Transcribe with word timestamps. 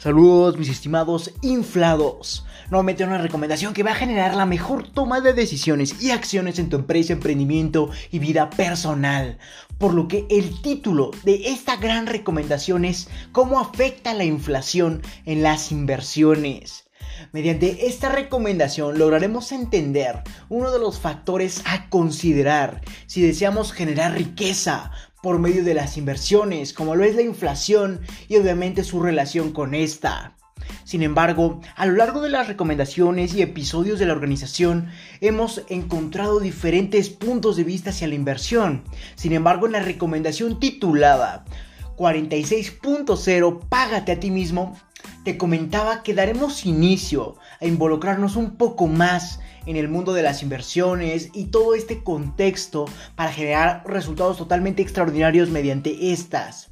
Saludos 0.00 0.56
mis 0.56 0.70
estimados 0.70 1.30
inflados. 1.42 2.46
Nuevamente 2.70 3.04
una 3.04 3.18
recomendación 3.18 3.74
que 3.74 3.82
va 3.82 3.90
a 3.90 3.96
generar 3.96 4.34
la 4.34 4.46
mejor 4.46 4.88
toma 4.88 5.20
de 5.20 5.34
decisiones 5.34 6.02
y 6.02 6.10
acciones 6.10 6.58
en 6.58 6.70
tu 6.70 6.76
empresa, 6.76 7.12
emprendimiento 7.12 7.90
y 8.10 8.18
vida 8.18 8.48
personal. 8.48 9.36
Por 9.76 9.92
lo 9.92 10.08
que 10.08 10.26
el 10.30 10.62
título 10.62 11.10
de 11.24 11.48
esta 11.48 11.76
gran 11.76 12.06
recomendación 12.06 12.86
es 12.86 13.10
cómo 13.32 13.60
afecta 13.60 14.14
la 14.14 14.24
inflación 14.24 15.02
en 15.26 15.42
las 15.42 15.70
inversiones. 15.70 16.86
Mediante 17.32 17.86
esta 17.86 18.08
recomendación 18.08 18.98
lograremos 18.98 19.52
entender 19.52 20.22
uno 20.48 20.70
de 20.70 20.78
los 20.78 20.98
factores 20.98 21.62
a 21.66 21.90
considerar 21.90 22.80
si 23.06 23.20
deseamos 23.20 23.72
generar 23.72 24.14
riqueza, 24.14 24.92
por 25.22 25.38
medio 25.38 25.64
de 25.64 25.74
las 25.74 25.96
inversiones, 25.96 26.72
como 26.72 26.94
lo 26.94 27.04
es 27.04 27.14
la 27.14 27.22
inflación 27.22 28.00
y 28.28 28.36
obviamente 28.36 28.84
su 28.84 29.00
relación 29.00 29.52
con 29.52 29.74
esta. 29.74 30.36
Sin 30.84 31.02
embargo, 31.02 31.60
a 31.76 31.86
lo 31.86 31.94
largo 31.94 32.20
de 32.20 32.30
las 32.30 32.48
recomendaciones 32.48 33.34
y 33.34 33.42
episodios 33.42 33.98
de 33.98 34.06
la 34.06 34.12
organización 34.12 34.88
hemos 35.20 35.62
encontrado 35.68 36.40
diferentes 36.40 37.10
puntos 37.10 37.56
de 37.56 37.64
vista 37.64 37.90
hacia 37.90 38.08
la 38.08 38.14
inversión. 38.14 38.84
Sin 39.14 39.32
embargo, 39.32 39.66
en 39.66 39.72
la 39.72 39.80
recomendación 39.80 40.60
titulada 40.60 41.44
46.0 41.96 43.68
Págate 43.68 44.12
a 44.12 44.20
ti 44.20 44.30
mismo, 44.30 44.76
te 45.24 45.36
comentaba 45.36 46.02
que 46.02 46.14
daremos 46.14 46.64
inicio 46.64 47.36
a 47.60 47.66
involucrarnos 47.66 48.36
un 48.36 48.56
poco 48.56 48.86
más 48.86 49.40
en 49.66 49.76
el 49.76 49.88
mundo 49.88 50.12
de 50.12 50.22
las 50.22 50.42
inversiones 50.42 51.30
y 51.32 51.46
todo 51.46 51.74
este 51.74 52.02
contexto 52.02 52.86
para 53.16 53.32
generar 53.32 53.82
resultados 53.86 54.36
totalmente 54.38 54.82
extraordinarios 54.82 55.50
mediante 55.50 56.12
estas. 56.12 56.70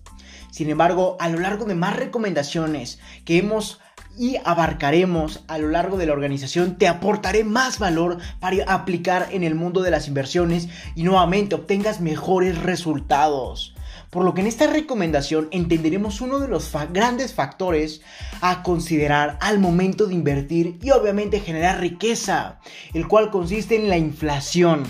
Sin 0.50 0.70
embargo, 0.70 1.16
a 1.20 1.28
lo 1.28 1.38
largo 1.38 1.66
de 1.66 1.74
más 1.74 1.96
recomendaciones 1.96 2.98
que 3.24 3.38
hemos 3.38 3.80
y 4.18 4.36
abarcaremos 4.44 5.44
a 5.46 5.58
lo 5.58 5.68
largo 5.68 5.96
de 5.96 6.06
la 6.06 6.12
organización, 6.12 6.76
te 6.76 6.88
aportaré 6.88 7.44
más 7.44 7.78
valor 7.78 8.18
para 8.40 8.64
aplicar 8.66 9.28
en 9.30 9.44
el 9.44 9.54
mundo 9.54 9.82
de 9.82 9.92
las 9.92 10.08
inversiones 10.08 10.68
y 10.96 11.04
nuevamente 11.04 11.54
obtengas 11.54 12.00
mejores 12.00 12.58
resultados. 12.58 13.74
Por 14.10 14.24
lo 14.24 14.32
que 14.32 14.40
en 14.40 14.46
esta 14.46 14.66
recomendación 14.66 15.48
entenderemos 15.50 16.20
uno 16.20 16.38
de 16.38 16.48
los 16.48 16.72
grandes 16.92 17.34
factores 17.34 18.00
a 18.40 18.62
considerar 18.62 19.38
al 19.40 19.58
momento 19.58 20.06
de 20.06 20.14
invertir 20.14 20.78
y 20.82 20.90
obviamente 20.90 21.40
generar 21.40 21.80
riqueza, 21.80 22.60
el 22.94 23.06
cual 23.06 23.30
consiste 23.30 23.76
en 23.76 23.90
la 23.90 23.98
inflación. 23.98 24.84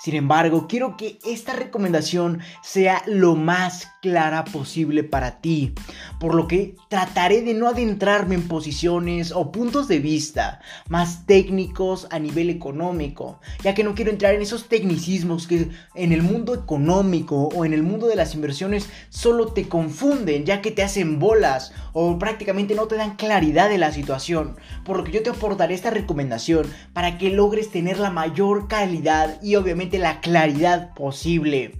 Sin 0.00 0.14
embargo, 0.14 0.66
quiero 0.68 0.96
que 0.96 1.18
esta 1.26 1.52
recomendación 1.52 2.40
sea 2.62 3.02
lo 3.06 3.34
más 3.34 3.88
clara 4.00 4.44
posible 4.44 5.04
para 5.04 5.40
ti, 5.40 5.74
por 6.20 6.34
lo 6.34 6.46
que 6.46 6.76
trataré 6.88 7.42
de 7.42 7.54
no 7.54 7.68
adentrarme 7.68 8.36
en 8.36 8.46
posiciones 8.46 9.32
o 9.32 9.50
puntos 9.50 9.88
de 9.88 9.98
vista 9.98 10.60
más 10.88 11.26
técnicos 11.26 12.06
a 12.10 12.18
nivel 12.18 12.50
económico, 12.50 13.40
ya 13.62 13.74
que 13.74 13.84
no 13.84 13.94
quiero 13.94 14.10
entrar 14.10 14.34
en 14.34 14.42
esos 14.42 14.68
tecnicismos 14.68 15.46
que 15.46 15.68
en 15.94 16.12
el 16.12 16.22
mundo 16.22 16.54
económico 16.54 17.48
o 17.54 17.64
en 17.64 17.72
el 17.72 17.82
mundo 17.82 18.06
de 18.06 18.16
las 18.16 18.34
inversiones 18.34 18.88
solo 19.08 19.48
te 19.48 19.68
confunden, 19.68 20.44
ya 20.44 20.62
que 20.62 20.70
te 20.70 20.82
hacen 20.82 21.18
bolas 21.18 21.72
o 21.92 22.18
prácticamente 22.18 22.74
no 22.74 22.86
te 22.86 22.96
dan 22.96 23.16
claridad 23.16 23.68
de 23.68 23.78
la 23.78 23.92
situación, 23.92 24.56
por 24.84 24.96
lo 24.96 25.04
que 25.04 25.12
yo 25.12 25.22
te 25.22 25.30
aportaré 25.30 25.74
esta 25.74 25.90
recomendación 25.90 26.66
para 26.92 27.18
que 27.18 27.30
logres 27.30 27.70
tener 27.70 27.98
la 27.98 28.10
mayor 28.10 28.68
calidad 28.68 29.42
y 29.42 29.56
obviamente 29.56 29.98
la 29.98 30.20
claridad 30.20 30.94
posible. 30.94 31.74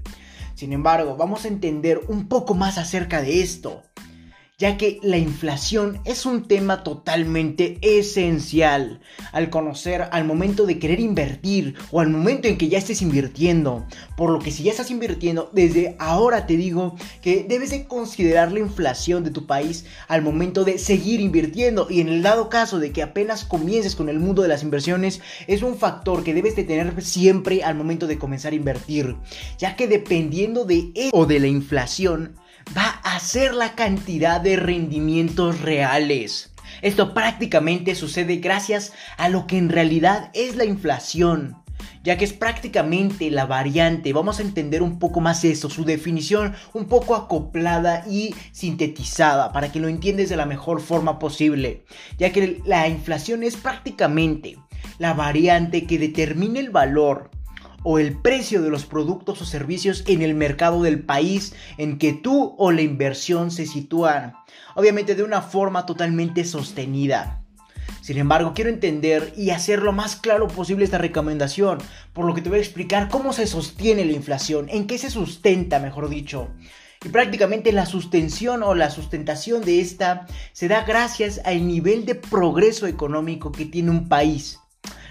Sin 0.59 0.73
embargo, 0.73 1.17
vamos 1.17 1.45
a 1.45 1.49
entender 1.49 2.01
un 2.09 2.27
poco 2.27 2.53
más 2.53 2.79
acerca 2.79 3.23
de 3.23 3.43
esto 3.43 3.85
ya 4.59 4.77
que 4.77 4.99
la 5.05 5.19
inflación 5.19 6.01
es 6.05 6.27
un 6.27 6.49
tema 6.49 6.83
totalmente 6.83 7.79
esencial 7.81 9.01
al 9.31 9.51
conocer 9.51 10.09
al 10.11 10.25
momento 10.25 10.67
de 10.67 10.81
querer 10.81 10.99
invertir 10.99 11.77
o 11.93 12.01
al 12.01 12.09
momento 12.11 12.49
en 12.49 12.59
que 12.59 12.69
ya 12.69 12.79
estés 12.79 13.01
invirtiendo. 13.01 13.87
Por 14.17 14.31
lo 14.31 14.41
que 14.41 14.51
si 14.51 14.65
ya 14.65 14.73
estás 14.73 14.91
invirtiendo, 14.91 15.49
desde 15.53 15.95
ahora 16.01 16.47
te 16.47 16.57
digo 16.57 16.97
que 17.23 17.47
debes 17.49 17.71
de 17.71 17.87
considerar 17.87 18.51
la 18.51 18.59
inflación 18.59 19.23
de 19.23 19.31
tu 19.31 19.47
país 19.47 19.85
al 20.09 20.23
momento 20.23 20.65
de 20.65 20.79
seguir 20.79 21.21
invirtiendo 21.21 21.87
y 21.89 22.01
en 22.01 22.09
el 22.09 22.23
dado 22.23 22.49
caso 22.49 22.81
de 22.81 22.91
que 22.91 23.05
apenas 23.05 23.45
comiences 23.45 23.95
con 23.95 24.09
el 24.09 24.19
mundo 24.19 24.43
de 24.43 24.49
las 24.49 24.65
inversiones, 24.65 25.21
es 25.47 25.63
un 25.63 25.77
factor 25.77 26.25
que 26.25 26.35
debes 26.35 26.57
de 26.57 26.65
tener 26.65 27.01
siempre 27.05 27.63
al 27.63 27.77
momento 27.77 28.09
de 28.09 28.19
comenzar 28.19 28.53
a 28.53 28.57
invertir, 28.57 29.15
ya 29.57 29.77
que 29.77 29.87
dependiendo 29.87 30.65
de 30.65 30.91
e 30.97 31.11
o 31.13 31.27
de 31.27 31.39
la 31.39 31.47
inflación, 31.47 32.35
va 32.77 33.01
a 33.05 33.19
ser 33.21 33.55
la 33.55 33.75
cantidad 33.75 34.41
de 34.41 34.57
rendimientos 34.57 35.61
reales. 35.61 36.53
Esto 36.83 37.15
prácticamente 37.15 37.95
sucede 37.95 38.37
gracias 38.37 38.93
a 39.17 39.29
lo 39.29 39.47
que 39.47 39.59
en 39.59 39.69
realidad 39.69 40.31
es 40.35 40.57
la 40.57 40.65
inflación, 40.65 41.57
ya 42.05 42.17
que 42.17 42.25
es 42.25 42.33
prácticamente 42.33 43.31
la 43.31 43.47
variante. 43.47 44.13
Vamos 44.13 44.39
a 44.39 44.43
entender 44.43 44.83
un 44.83 44.99
poco 44.99 45.21
más 45.21 45.45
esto, 45.45 45.71
su 45.71 45.85
definición 45.85 46.55
un 46.75 46.87
poco 46.87 47.15
acoplada 47.15 48.05
y 48.09 48.35
sintetizada 48.53 49.53
para 49.53 49.73
que 49.73 49.81
lo 49.81 49.89
entiendas 49.89 50.29
de 50.29 50.37
la 50.37 50.47
mejor 50.47 50.81
forma 50.81 51.19
posible, 51.19 51.85
ya 52.19 52.33
que 52.33 52.61
la 52.65 52.89
inflación 52.89 53.43
es 53.43 53.57
prácticamente 53.57 54.57
la 54.99 55.15
variante 55.15 55.87
que 55.87 55.99
determina 55.99 56.61
el 56.61 56.71
valor 56.71 57.31
o 57.91 57.99
el 57.99 58.19
precio 58.19 58.61
de 58.61 58.69
los 58.69 58.85
productos 58.85 59.41
o 59.41 59.47
servicios 59.47 60.05
en 60.07 60.21
el 60.21 60.35
mercado 60.35 60.83
del 60.83 61.01
país 61.01 61.55
en 61.79 61.97
que 61.97 62.13
tú 62.13 62.55
o 62.59 62.71
la 62.71 62.83
inversión 62.83 63.51
se 63.51 63.65
sitúan. 63.65 64.35
Obviamente 64.75 65.15
de 65.15 65.23
una 65.23 65.41
forma 65.41 65.87
totalmente 65.87 66.45
sostenida. 66.45 67.41
Sin 68.03 68.19
embargo, 68.19 68.53
quiero 68.55 68.69
entender 68.69 69.33
y 69.39 69.51
hacer 69.51 69.81
lo 69.81 69.93
más 69.93 70.17
claro 70.17 70.49
posible 70.49 70.85
esta 70.85 70.99
recomendación, 70.99 71.79
por 72.13 72.27
lo 72.27 72.35
que 72.35 72.43
te 72.43 72.51
voy 72.51 72.59
a 72.59 72.61
explicar 72.61 73.09
cómo 73.09 73.33
se 73.33 73.47
sostiene 73.47 74.05
la 74.05 74.13
inflación, 74.13 74.69
en 74.69 74.87
qué 74.87 74.99
se 74.99 75.09
sustenta, 75.09 75.79
mejor 75.79 76.11
dicho. 76.11 76.51
Y 77.03 77.09
prácticamente 77.09 77.73
la 77.73 77.87
sustención 77.87 78.63
o 78.65 78.75
la 78.75 78.91
sustentación 78.91 79.65
de 79.65 79.81
esta 79.81 80.27
se 80.53 80.69
da 80.69 80.85
gracias 80.85 81.41
al 81.47 81.67
nivel 81.67 82.05
de 82.05 82.17
progreso 82.17 82.87
económico 82.87 83.51
que 83.51 83.65
tiene 83.65 83.93
un 83.93 84.11
país 84.11 84.59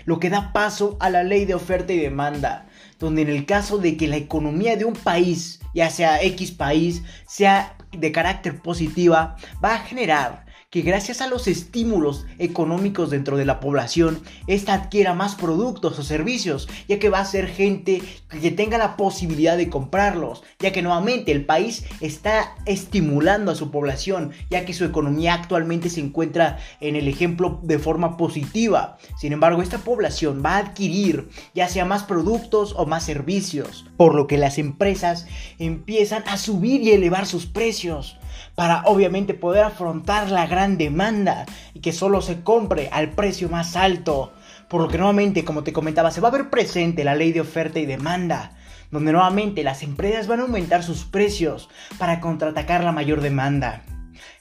lo 0.08 0.20
que 0.22 0.30
da 0.30 0.54
paso 0.54 0.96
a 1.02 1.10
la 1.10 1.24
ley 1.24 1.44
de 1.44 1.54
oferta 1.54 1.92
y 1.92 2.00
demanda, 2.00 2.66
donde 3.00 3.22
en 3.22 3.30
el 3.30 3.46
caso 3.46 3.78
de 3.78 3.96
que 3.98 4.08
la 4.08 4.18
economía 4.18 4.76
de 4.76 4.86
un 4.86 4.94
país, 4.94 5.60
ya 5.74 5.90
sea 5.90 6.22
X 6.24 6.52
país, 6.52 7.04
sea 7.28 7.78
de 7.92 8.12
carácter 8.12 8.62
positiva, 8.62 9.36
va 9.64 9.76
a 9.76 9.80
generar 9.80 10.47
que 10.70 10.82
gracias 10.82 11.22
a 11.22 11.28
los 11.28 11.48
estímulos 11.48 12.26
económicos 12.40 13.10
dentro 13.10 13.38
de 13.38 13.46
la 13.46 13.62
población, 13.62 14.20
esta 14.48 14.74
adquiera 14.74 15.14
más 15.14 15.36
productos 15.36 15.98
o 15.98 16.04
servicios, 16.04 16.68
ya 16.90 17.00
que 17.00 17.08
va 17.08 17.22
a 17.22 17.26
ser 17.26 17.48
gente 17.48 18.02
que 18.30 18.52
tenga 18.52 18.78
la 18.78 18.98
posibilidad 18.98 19.56
de 19.56 19.70
comprarlos, 19.70 20.44
ya 20.60 20.74
que 20.74 20.82
nuevamente 20.82 21.32
el 21.32 21.46
país 21.46 21.86
está 22.02 22.54
estimulando 22.66 23.52
a 23.52 23.56
su 23.56 23.72
población, 23.72 24.34
ya 24.50 24.66
que 24.66 24.74
su 24.74 24.84
economía 24.84 25.36
actualmente 25.36 25.90
se 25.90 26.02
encuentra 26.02 26.58
en 26.82 26.98
el 26.98 27.08
ejemplo 27.08 27.62
de 27.64 27.80
forma 27.80 28.18
positiva. 28.18 28.98
Sin 29.18 29.32
embargo, 29.32 29.62
esta 29.62 29.78
población 29.78 30.42
va 30.46 30.56
a 30.56 30.60
adquirir 30.60 31.30
ya 31.56 31.70
sea 31.70 31.86
más 31.86 32.04
productos 32.04 32.74
o 32.76 32.86
más 32.86 33.06
servicios, 33.06 33.86
por 33.96 34.14
lo 34.14 34.28
que 34.28 34.38
las 34.38 34.58
empresas 34.58 35.28
empiezan 35.60 36.24
a 36.28 36.36
subir 36.36 36.82
y 36.82 36.92
elevar 36.92 37.26
sus 37.26 37.46
precios 37.46 38.18
para 38.58 38.82
obviamente 38.86 39.36
poder 39.36 39.64
afrontar 39.64 40.32
la 40.32 40.48
gran 40.48 40.80
demanda 40.80 41.46
y 41.76 41.80
que 41.80 41.94
solo 41.94 42.24
se 42.24 42.42
compre 42.42 42.90
al 42.92 43.12
precio 43.12 43.50
más 43.50 43.76
alto. 43.76 44.34
Por 44.68 44.82
lo 44.82 44.88
que 44.88 44.98
nuevamente, 44.98 45.46
como 45.46 45.62
te 45.62 45.72
comentaba, 45.72 46.10
se 46.10 46.22
va 46.22 46.30
a 46.30 46.32
ver 46.32 46.50
presente 46.50 47.04
la 47.04 47.14
ley 47.14 47.32
de 47.32 47.42
oferta 47.42 47.78
y 47.78 47.86
demanda, 47.86 48.58
donde 48.90 49.12
nuevamente 49.12 49.64
las 49.64 49.84
empresas 49.84 50.26
van 50.26 50.40
a 50.40 50.44
aumentar 50.44 50.82
sus 50.82 51.06
precios 51.06 51.70
para 52.00 52.20
contraatacar 52.20 52.84
la 52.84 52.92
mayor 52.92 53.22
demanda. 53.22 53.84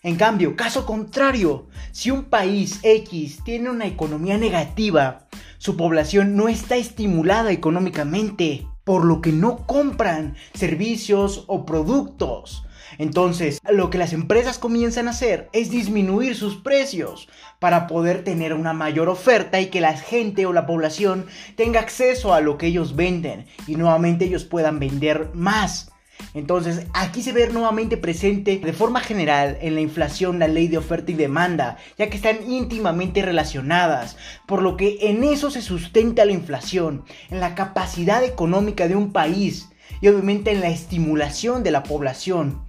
En 0.03 0.17
cambio, 0.17 0.57
caso 0.57 0.87
contrario, 0.87 1.67
si 1.93 2.11
un 2.11 2.25
país 2.25 2.81
X 2.83 3.41
tiene 3.45 3.69
una 3.69 3.85
economía 3.85 4.39
negativa, 4.39 5.27
su 5.59 5.77
población 5.77 6.37
no 6.37 6.49
está 6.49 6.77
estimulada 6.77 7.53
económicamente, 7.53 8.67
por 8.83 9.05
lo 9.05 9.21
que 9.21 9.33
no 9.33 9.67
compran 9.67 10.37
servicios 10.55 11.45
o 11.49 11.67
productos. 11.67 12.66
Entonces, 12.99 13.61
lo 13.71 13.91
que 13.91 13.99
las 13.99 14.13
empresas 14.13 14.59
comienzan 14.59 15.09
a 15.09 15.11
hacer 15.11 15.49
es 15.53 15.71
disminuir 15.71 16.35
sus 16.35 16.57
precios 16.57 17.29
para 17.59 17.87
poder 17.87 18.25
tener 18.25 18.55
una 18.55 18.73
mayor 18.73 19.09
oferta 19.09 19.61
y 19.61 19.67
que 19.67 19.81
la 19.81 19.97
gente 19.97 20.47
o 20.47 20.53
la 20.53 20.67
población 20.67 21.27
tenga 21.57 21.81
acceso 21.81 22.35
a 22.35 22.41
lo 22.41 22.59
que 22.59 22.67
ellos 22.67 22.97
venden 22.97 23.47
y 23.67 23.77
nuevamente 23.77 24.25
ellos 24.25 24.45
puedan 24.45 24.79
vender 24.79 25.31
más. 25.35 25.93
Entonces, 26.35 26.87
aquí 26.95 27.23
se 27.23 27.33
ve 27.33 27.49
nuevamente 27.49 27.97
presente 27.97 28.59
de 28.59 28.73
forma 28.73 29.01
general 29.01 29.59
en 29.61 29.75
la 29.75 29.81
inflación 29.81 30.39
la 30.39 30.49
ley 30.49 30.69
de 30.69 30.79
oferta 30.79 31.13
y 31.13 31.15
demanda, 31.15 31.77
ya 31.99 32.09
que 32.09 32.17
están 32.17 32.51
íntimamente 32.51 33.23
relacionadas, 33.23 34.17
por 34.47 34.63
lo 34.63 34.77
que 34.77 34.99
en 35.03 35.25
eso 35.25 35.51
se 35.51 35.63
sustenta 35.63 36.25
la 36.25 36.33
inflación, 36.33 37.05
en 37.31 37.41
la 37.41 37.55
capacidad 37.55 38.25
económica 38.25 38.89
de 38.89 38.97
un 38.97 39.13
país 39.13 39.69
y 40.01 40.09
obviamente 40.09 40.51
en 40.53 40.61
la 40.61 40.69
estimulación 40.69 41.63
de 41.63 41.71
la 41.71 41.83
población 41.83 42.66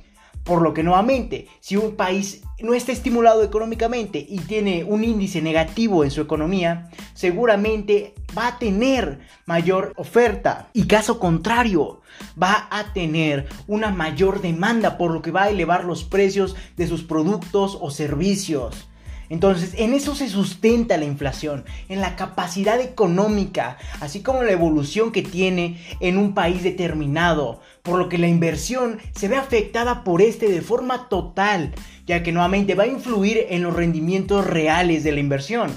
Por 0.47 0.61
lo 0.61 0.73
que 0.73 0.81
nuevamente, 0.81 1.49
si 1.59 1.75
un 1.75 1.97
país 1.97 2.41
no 2.61 2.73
está 2.73 2.93
estimulado 2.93 3.43
económicamente 3.43 4.25
y 4.27 4.39
tiene 4.39 4.85
un 4.85 5.03
índice 5.03 5.41
negativo 5.41 6.05
en 6.05 6.09
su 6.09 6.21
economía, 6.21 6.89
seguramente 7.13 8.15
va 8.35 8.47
a 8.47 8.57
tener 8.57 9.19
mayor 9.45 9.91
oferta 9.97 10.69
y 10.71 10.87
caso 10.87 11.19
contrario, 11.19 11.99
va 12.41 12.69
a 12.71 12.93
tener 12.93 13.49
una 13.67 13.91
mayor 13.91 14.39
demanda 14.39 14.97
por 14.97 15.11
lo 15.11 15.21
que 15.21 15.31
va 15.31 15.43
a 15.43 15.49
elevar 15.49 15.83
los 15.83 16.05
precios 16.05 16.55
de 16.77 16.87
sus 16.87 17.03
productos 17.03 17.77
o 17.81 17.91
servicios. 17.91 18.87
Entonces, 19.29 19.73
en 19.77 19.93
eso 19.93 20.15
se 20.15 20.29
sustenta 20.29 20.97
la 20.97 21.05
inflación, 21.05 21.65
en 21.89 22.01
la 22.01 22.15
capacidad 22.15 22.79
económica, 22.79 23.77
así 23.99 24.21
como 24.21 24.43
la 24.43 24.51
evolución 24.51 25.11
que 25.11 25.21
tiene 25.21 25.81
en 25.99 26.17
un 26.17 26.33
país 26.33 26.63
determinado, 26.63 27.61
por 27.83 27.99
lo 27.99 28.09
que 28.09 28.17
la 28.17 28.27
inversión 28.27 28.99
se 29.15 29.27
ve 29.27 29.35
afectada 29.35 30.03
por 30.03 30.21
este 30.21 30.49
de 30.49 30.61
forma 30.61 31.09
total, 31.09 31.73
ya 32.05 32.23
que 32.23 32.31
nuevamente 32.31 32.75
va 32.75 32.83
a 32.83 32.87
influir 32.87 33.45
en 33.49 33.63
los 33.63 33.75
rendimientos 33.75 34.45
reales 34.45 35.03
de 35.03 35.11
la 35.11 35.19
inversión. 35.19 35.71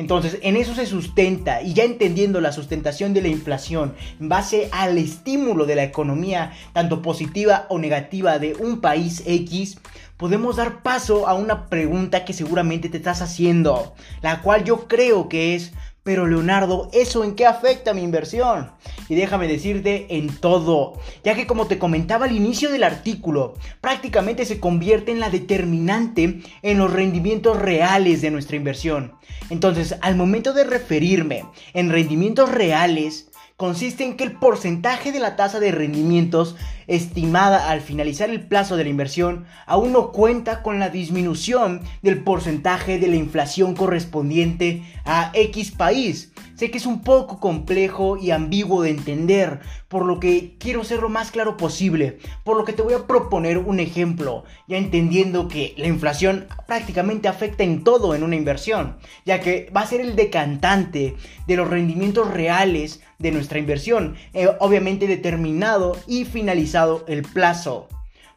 Entonces, 0.00 0.38
en 0.40 0.56
eso 0.56 0.74
se 0.74 0.86
sustenta 0.86 1.60
y 1.60 1.74
ya 1.74 1.84
entendiendo 1.84 2.40
la 2.40 2.52
sustentación 2.52 3.12
de 3.12 3.20
la 3.20 3.28
inflación 3.28 3.92
en 4.18 4.30
base 4.30 4.70
al 4.72 4.96
estímulo 4.96 5.66
de 5.66 5.74
la 5.74 5.84
economía, 5.84 6.52
tanto 6.72 7.02
positiva 7.02 7.66
o 7.68 7.78
negativa 7.78 8.38
de 8.38 8.54
un 8.54 8.80
país 8.80 9.22
X, 9.26 9.76
podemos 10.16 10.56
dar 10.56 10.82
paso 10.82 11.28
a 11.28 11.34
una 11.34 11.66
pregunta 11.68 12.24
que 12.24 12.32
seguramente 12.32 12.88
te 12.88 12.96
estás 12.96 13.20
haciendo, 13.20 13.94
la 14.22 14.40
cual 14.40 14.64
yo 14.64 14.88
creo 14.88 15.28
que 15.28 15.54
es, 15.54 15.74
pero 16.10 16.26
Leonardo, 16.26 16.90
¿eso 16.92 17.22
en 17.22 17.36
qué 17.36 17.46
afecta 17.46 17.94
mi 17.94 18.02
inversión? 18.02 18.72
Y 19.08 19.14
déjame 19.14 19.46
decirte 19.46 20.08
en 20.16 20.26
todo, 20.26 20.94
ya 21.22 21.36
que 21.36 21.46
como 21.46 21.68
te 21.68 21.78
comentaba 21.78 22.26
al 22.26 22.34
inicio 22.34 22.68
del 22.68 22.82
artículo, 22.82 23.54
prácticamente 23.80 24.44
se 24.44 24.58
convierte 24.58 25.12
en 25.12 25.20
la 25.20 25.30
determinante 25.30 26.40
en 26.62 26.78
los 26.78 26.92
rendimientos 26.92 27.62
reales 27.62 28.22
de 28.22 28.32
nuestra 28.32 28.56
inversión. 28.56 29.12
Entonces, 29.50 29.94
al 30.00 30.16
momento 30.16 30.52
de 30.52 30.64
referirme 30.64 31.44
en 31.74 31.90
rendimientos 31.90 32.50
reales, 32.50 33.29
consiste 33.60 34.04
en 34.04 34.16
que 34.16 34.24
el 34.24 34.32
porcentaje 34.32 35.12
de 35.12 35.20
la 35.20 35.36
tasa 35.36 35.60
de 35.60 35.70
rendimientos 35.70 36.56
estimada 36.86 37.70
al 37.70 37.82
finalizar 37.82 38.30
el 38.30 38.40
plazo 38.40 38.78
de 38.78 38.84
la 38.84 38.88
inversión 38.88 39.44
aún 39.66 39.92
no 39.92 40.12
cuenta 40.12 40.62
con 40.62 40.78
la 40.78 40.88
disminución 40.88 41.82
del 42.00 42.24
porcentaje 42.24 42.98
de 42.98 43.08
la 43.08 43.16
inflación 43.16 43.74
correspondiente 43.74 44.82
a 45.04 45.30
X 45.34 45.72
país. 45.72 46.32
Sé 46.60 46.70
que 46.70 46.76
es 46.76 46.84
un 46.84 47.00
poco 47.00 47.40
complejo 47.40 48.18
y 48.18 48.32
ambiguo 48.32 48.82
de 48.82 48.90
entender, 48.90 49.60
por 49.88 50.04
lo 50.04 50.20
que 50.20 50.58
quiero 50.58 50.84
ser 50.84 51.00
lo 51.00 51.08
más 51.08 51.30
claro 51.30 51.56
posible, 51.56 52.18
por 52.44 52.58
lo 52.58 52.66
que 52.66 52.74
te 52.74 52.82
voy 52.82 52.92
a 52.92 53.06
proponer 53.06 53.56
un 53.56 53.80
ejemplo, 53.80 54.44
ya 54.68 54.76
entendiendo 54.76 55.48
que 55.48 55.72
la 55.78 55.86
inflación 55.86 56.48
prácticamente 56.66 57.28
afecta 57.28 57.64
en 57.64 57.82
todo 57.82 58.14
en 58.14 58.22
una 58.22 58.36
inversión, 58.36 58.98
ya 59.24 59.40
que 59.40 59.72
va 59.74 59.80
a 59.80 59.86
ser 59.86 60.02
el 60.02 60.16
decantante 60.16 61.16
de 61.46 61.56
los 61.56 61.70
rendimientos 61.70 62.30
reales 62.30 63.00
de 63.18 63.30
nuestra 63.32 63.58
inversión, 63.58 64.16
eh, 64.34 64.50
obviamente 64.58 65.06
determinado 65.06 65.96
y 66.06 66.26
finalizado 66.26 67.06
el 67.08 67.22
plazo. 67.22 67.88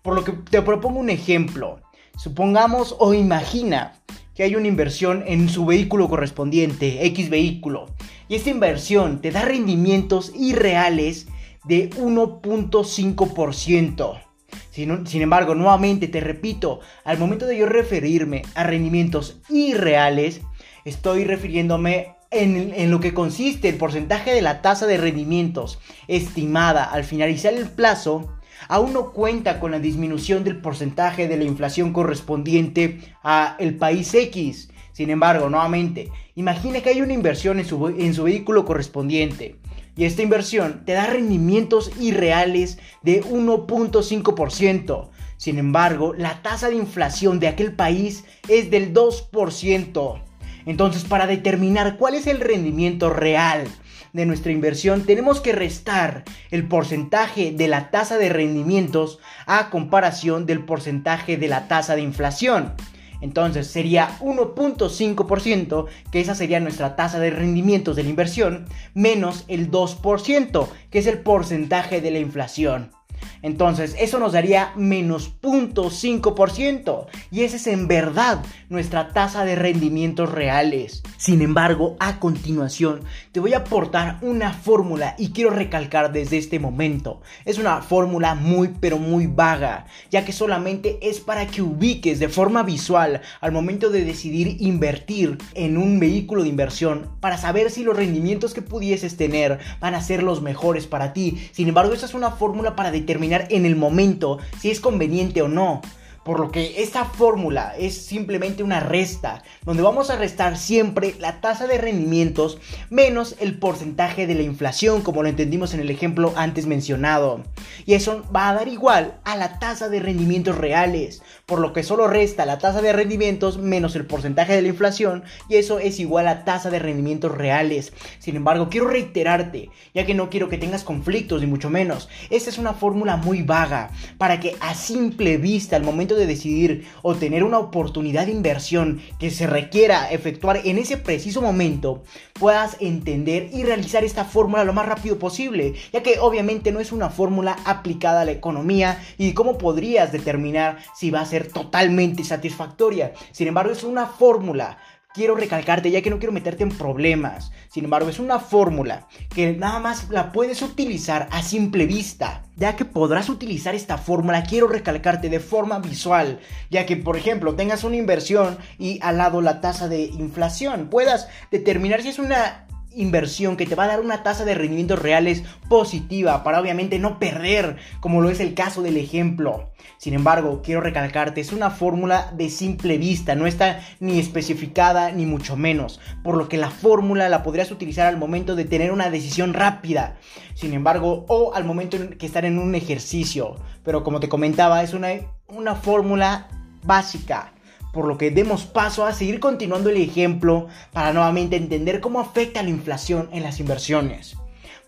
Por 0.02 0.16
lo 0.16 0.24
que 0.24 0.32
te 0.32 0.62
propongo 0.62 1.02
un 1.02 1.10
ejemplo. 1.10 1.82
Supongamos 2.16 2.96
o 3.00 3.14
imagina 3.14 4.00
que 4.36 4.44
hay 4.44 4.56
una 4.56 4.68
inversión 4.68 5.24
en 5.28 5.50
su 5.50 5.66
vehículo 5.66 6.10
correspondiente, 6.10 7.06
X 7.08 7.30
vehículo, 7.30 7.88
y 8.28 8.36
esta 8.36 8.50
inversión 8.50 9.22
te 9.22 9.32
da 9.32 9.44
rendimientos 9.44 10.32
irreales 10.36 11.28
de 11.66 11.90
1.5%. 11.92 14.22
Sin, 14.70 15.08
sin, 15.08 15.22
embargo, 15.22 15.56
nuevamente 15.56 16.08
te 16.08 16.20
repito, 16.20 16.80
al 17.04 17.18
momento 17.18 17.46
de 17.46 17.58
yo 17.58 17.66
referirme 17.66 18.44
a 18.56 18.64
rendimientos 18.64 19.42
irreales, 19.50 20.42
estoy 20.86 21.26
refiriéndome 21.26 22.16
en, 22.34 22.92
lo 22.92 23.00
que 23.00 23.14
consiste 23.14 23.70
el 23.70 23.76
porcentaje 23.76 24.34
de 24.34 24.42
la 24.42 24.62
tasa 24.62 24.88
de 24.88 24.98
rendimientos 24.98 25.80
estimada 26.08 26.84
al 26.84 27.04
finalizar 27.04 27.54
el 27.54 27.70
plazo, 27.70 28.34
aún 28.68 28.94
no 28.94 29.12
cuenta 29.12 29.60
con 29.60 29.72
la 29.72 29.80
disminución 29.80 30.44
del 30.44 30.62
porcentaje 30.62 31.28
de 31.28 31.38
la 31.38 31.44
inflación 31.44 31.94
correspondiente 31.94 33.00
a 33.24 33.56
el 33.60 33.76
país 33.76 34.14
X. 34.14 34.70
Sin 34.92 35.10
embargo, 35.10 35.50
nuevamente, 35.50 36.10
imagina 36.36 36.82
que 36.82 36.90
hay 36.90 37.02
una 37.02 37.14
inversión 37.14 37.60
en 37.60 37.66
su, 37.66 37.88
en 37.88 38.14
su 38.14 38.24
vehículo 38.24 38.66
correspondiente 38.66 39.58
y 39.96 40.06
esta 40.06 40.24
inversión 40.24 40.84
te 40.86 40.94
da 40.94 41.06
rendimientos 41.06 41.92
irreales 42.00 42.80
de 43.04 43.24
1.5%. 43.24 45.10
Sin 45.38 45.60
embargo, 45.60 46.14
la 46.16 46.42
tasa 46.42 46.70
de 46.70 46.76
inflación 46.76 47.40
de 47.40 47.48
aquel 47.48 47.76
país 47.76 48.24
es 48.48 48.72
del 48.72 48.94
2%. 48.94 50.22
Entonces, 50.66 51.04
para 51.04 51.28
determinar 51.28 51.98
cuál 51.98 52.16
es 52.16 52.28
el 52.28 52.40
rendimiento 52.40 53.10
real 53.10 53.68
de 54.14 54.26
nuestra 54.26 54.52
inversión, 54.52 55.04
tenemos 55.04 55.42
que 55.42 55.52
restar 55.52 56.24
el 56.52 56.68
porcentaje 56.68 57.52
de 57.52 57.68
la 57.68 57.90
tasa 57.90 58.18
de 58.18 58.30
rendimientos 58.30 59.20
a 59.48 59.70
comparación 59.70 60.46
del 60.46 60.64
porcentaje 60.64 61.36
de 61.36 61.48
la 61.48 61.68
tasa 61.68 61.96
de 61.96 62.02
inflación. 62.02 62.74
Entonces 63.22 63.68
sería 63.68 64.18
1.5%, 64.20 65.88
que 66.12 66.20
esa 66.20 66.36
sería 66.36 66.60
nuestra 66.60 66.96
tasa 66.96 67.20
de 67.20 67.32
rendimientos 67.32 67.96
de 67.96 68.04
la 68.04 68.10
inversión, 68.10 68.66
menos 68.94 69.46
el 69.48 69.72
2%, 69.72 70.68
que 70.92 71.00
es 71.00 71.08
el 71.08 71.20
porcentaje 71.20 72.02
de 72.02 72.12
la 72.12 72.20
inflación. 72.20 72.92
Entonces, 73.42 73.96
eso 74.00 74.20
nos 74.20 74.34
daría 74.34 74.72
menos 74.76 75.34
0.5%. 75.42 77.08
Y 77.32 77.42
esa 77.42 77.56
es 77.56 77.68
en 77.68 77.88
verdad 77.88 78.44
nuestra 78.70 79.10
tasa 79.10 79.46
de 79.46 79.56
rendimientos 79.56 80.32
reales. 80.32 81.04
Sin 81.18 81.42
embargo, 81.42 81.96
a 82.00 82.20
continuación, 82.20 83.02
te 83.32 83.40
voy 83.40 83.54
a 83.54 83.60
aportar 83.60 84.18
una 84.22 84.52
fórmula 84.52 85.16
y 85.18 85.30
quiero 85.30 85.52
recalcar 85.52 86.12
desde 86.12 86.38
este 86.38 86.60
momento. 86.60 87.22
Es 87.46 87.58
una 87.58 87.82
fórmula 87.82 88.36
muy 88.36 88.70
pero 88.80 88.98
muy 88.98 89.28
vaga, 89.28 89.86
ya 90.12 90.26
que 90.26 90.34
solamente 90.34 91.00
es 91.02 91.20
para 91.20 91.48
que 91.48 91.62
ubiques 91.62 92.20
de 92.20 92.30
forma 92.30 92.64
visual 92.64 93.22
al 93.42 93.52
momento 93.52 93.90
de 93.90 94.04
decidir 94.04 94.58
invertir 94.60 95.38
en 95.54 95.78
un 95.78 96.00
vehículo 96.00 96.44
de 96.44 96.50
inversión 96.50 97.10
para 97.20 97.38
saber 97.38 97.72
si 97.72 97.84
los 97.84 97.96
rendimientos 97.96 98.54
que 98.54 98.62
pudieses 98.62 99.16
tener 99.18 99.60
van 99.80 99.96
a 99.96 100.02
ser 100.02 100.24
los 100.24 100.42
mejores 100.42 100.88
para 100.88 101.14
ti. 101.14 101.50
Sin 101.52 101.68
embargo, 101.68 101.94
esa 101.94 102.06
es 102.06 102.14
una 102.14 102.32
fórmula 102.32 102.76
para 102.76 102.92
determinar 102.92 103.13
en 103.50 103.66
el 103.66 103.76
momento 103.76 104.40
si 104.60 104.72
es 104.72 104.80
conveniente 104.80 105.42
o 105.42 105.48
no. 105.48 105.82
Por 106.24 106.40
lo 106.40 106.52
que 106.52 106.82
esta 106.82 107.04
fórmula 107.04 107.74
es 107.78 108.06
simplemente 108.06 108.64
una 108.64 108.80
resta, 108.80 109.44
donde 109.66 109.84
vamos 109.84 110.10
a 110.10 110.16
restar 110.16 110.58
siempre 110.58 111.16
la 111.20 111.42
tasa 111.42 111.68
de 111.68 111.78
rendimientos 111.78 112.60
menos 112.90 113.36
el 113.40 113.60
porcentaje 113.60 114.26
de 114.26 114.36
la 114.36 114.44
inflación, 114.44 115.02
como 115.02 115.22
lo 115.22 115.30
entendimos 115.30 115.74
en 115.74 115.82
el 115.82 115.90
ejemplo 115.90 116.34
antes 116.38 116.66
mencionado. 116.66 117.42
Y 117.86 117.96
eso 117.96 118.24
va 118.34 118.50
a 118.50 118.54
dar 118.54 118.70
igual 118.70 119.16
a 119.26 119.36
la 119.36 119.60
tasa 119.60 119.90
de 119.90 120.00
rendimientos 120.00 120.58
reales, 120.58 121.22
por 121.46 121.60
lo 121.60 121.74
que 121.74 121.84
solo 121.84 122.08
resta 122.08 122.46
la 122.46 122.58
tasa 122.58 122.82
de 122.82 122.94
rendimientos 122.94 123.58
menos 123.58 123.96
el 123.98 124.06
porcentaje 124.06 124.54
de 124.54 124.62
la 124.62 124.70
inflación, 124.70 125.24
y 125.50 125.56
eso 125.56 125.80
es 125.80 126.00
igual 126.00 126.30
a 126.30 126.46
tasa 126.46 126.70
de 126.70 126.80
rendimientos 126.80 127.34
reales. 127.34 127.92
Sin 128.20 128.38
embargo, 128.38 128.70
quiero 128.70 128.88
reiterarte, 128.88 129.70
ya 129.94 130.06
que 130.06 130.14
no 130.14 130.30
quiero 130.30 130.48
que 130.48 130.58
tengas 130.58 130.86
conflictos, 130.86 131.42
ni 131.42 131.48
mucho 131.48 131.70
menos, 131.70 132.08
esta 132.30 132.50
es 132.50 132.58
una 132.58 132.74
fórmula 132.74 133.18
muy 133.18 133.42
vaga, 133.42 133.92
para 134.18 134.40
que 134.40 134.56
a 134.62 134.74
simple 134.74 135.38
vista, 135.38 135.76
al 135.76 135.84
de 136.16 136.26
decidir 136.26 136.88
o 137.02 137.16
tener 137.16 137.44
una 137.44 137.60
oportunidad 137.60 138.26
de 138.26 138.32
inversión 138.32 139.02
que 139.20 139.32
se 139.32 139.48
requiera 139.48 140.12
efectuar 140.12 140.62
en 140.64 140.78
ese 140.78 140.98
preciso 140.98 141.42
momento, 141.42 142.04
puedas 142.34 142.78
entender 142.80 143.50
y 143.54 143.64
realizar 143.64 144.04
esta 144.04 144.26
fórmula 144.26 144.64
lo 144.64 144.74
más 144.74 144.88
rápido 144.88 145.20
posible, 145.20 145.74
ya 145.92 146.04
que 146.04 146.20
obviamente 146.20 146.72
no 146.72 146.80
es 146.80 146.92
una 146.92 147.10
fórmula 147.10 147.58
aplicada 147.66 148.22
a 148.22 148.26
la 148.26 148.32
economía 148.32 149.04
y 149.18 149.34
cómo 149.34 149.58
podrías 149.58 150.12
determinar 150.12 150.78
si 150.96 151.12
va 151.12 151.22
a 151.22 151.26
ser 151.26 151.52
totalmente 151.52 152.24
satisfactoria. 152.24 153.14
Sin 153.32 153.48
embargo, 153.48 153.72
es 153.72 153.84
una 153.84 154.08
fórmula 154.08 154.78
quiero 155.14 155.36
recalcarte, 155.36 155.92
ya 155.92 156.02
que 156.02 156.10
no 156.10 156.18
quiero 156.18 156.34
meterte 156.34 156.64
en 156.64 156.70
problemas. 156.70 157.52
Sin 157.70 157.86
embargo, 157.86 158.10
es 158.10 158.20
una 158.20 158.40
fórmula 158.40 159.08
que 159.34 159.54
nada 159.54 159.80
más 159.80 160.10
la 160.10 160.32
puedes 160.32 160.62
utilizar 160.62 161.28
a 161.32 161.42
simple 161.44 161.86
vista. 161.86 162.44
Ya 162.56 162.76
que 162.76 162.86
podrás 162.86 163.30
utilizar 163.30 163.74
esta 163.74 163.98
fórmula, 163.98 164.44
quiero 164.44 164.68
recalcarte 164.68 165.30
de 165.30 165.40
forma 165.40 165.80
visual. 165.80 166.40
Ya 166.70 166.86
que, 166.86 166.98
por 166.98 167.18
ejemplo, 167.18 167.56
tengas 167.56 167.84
una 167.84 167.96
inversión 167.96 168.58
y 168.78 169.00
al 169.02 169.18
lado 169.18 169.42
la 169.42 169.62
tasa 169.62 169.88
de 169.88 170.04
inflación. 170.04 170.88
Puedas 170.90 171.28
determinar 171.50 172.02
si 172.02 172.10
es 172.10 172.20
una 172.20 172.63
inversión 172.96 173.58
que 173.58 173.66
te 173.66 173.76
va 173.76 173.86
a 173.86 173.88
dar 173.88 174.00
una 174.00 174.24
tasa 174.24 174.46
de 174.46 174.54
rendimientos 174.54 175.00
reales 175.00 175.44
positiva 175.70 176.44
para 176.44 176.60
obviamente 176.60 177.00
no 177.00 177.20
perder, 177.20 177.78
como 178.00 178.22
lo 178.22 178.30
es 178.30 178.40
el 178.40 178.54
caso 178.54 178.82
del 178.82 178.98
ejemplo. 178.98 179.72
Sin 179.98 180.14
embargo, 180.14 180.62
quiero 180.64 180.82
recalcarte, 180.82 181.42
es 181.42 181.54
una 181.54 181.70
fórmula 181.70 182.32
de 182.36 182.50
simple 182.50 182.98
vista, 182.98 183.36
no 183.36 183.48
está 183.48 183.82
ni 184.00 184.20
especificada 184.20 185.12
ni 185.12 185.26
mucho 185.26 185.56
menos, 185.56 186.00
por 186.24 186.38
lo 186.38 186.50
que 186.50 186.58
la 186.58 186.70
fórmula 186.70 187.30
la 187.30 187.44
podrías 187.44 187.72
utilizar 187.72 188.08
al 188.08 188.18
momento 188.18 188.56
de 188.56 188.66
tener 188.66 188.92
una 188.92 189.10
decisión 189.10 189.54
rápida, 189.54 190.18
sin 190.56 190.74
embargo, 190.74 191.26
o 191.28 191.54
al 191.54 191.66
momento 191.66 191.98
en 191.98 192.18
que 192.18 192.26
estar 192.26 192.46
en 192.46 192.60
un 192.60 192.76
ejercicio, 192.76 193.58
pero 193.84 194.04
como 194.04 194.20
te 194.20 194.30
comentaba, 194.30 194.84
es 194.84 194.94
una 194.94 195.10
una 195.48 195.76
fórmula 195.76 196.48
básica, 196.84 197.53
por 197.94 198.08
lo 198.08 198.18
que 198.18 198.32
demos 198.32 198.66
paso 198.66 199.06
a 199.06 199.14
seguir 199.14 199.40
continuando 199.40 199.90
el 199.92 199.98
ejemplo 199.98 200.68
para 200.92 201.14
nuevamente 201.14 201.56
entender 201.56 202.02
cómo 202.02 202.20
afecta 202.20 202.64
la 202.64 202.70
inflación 202.70 203.30
en 203.32 203.44
las 203.44 203.60
inversiones. 203.60 204.36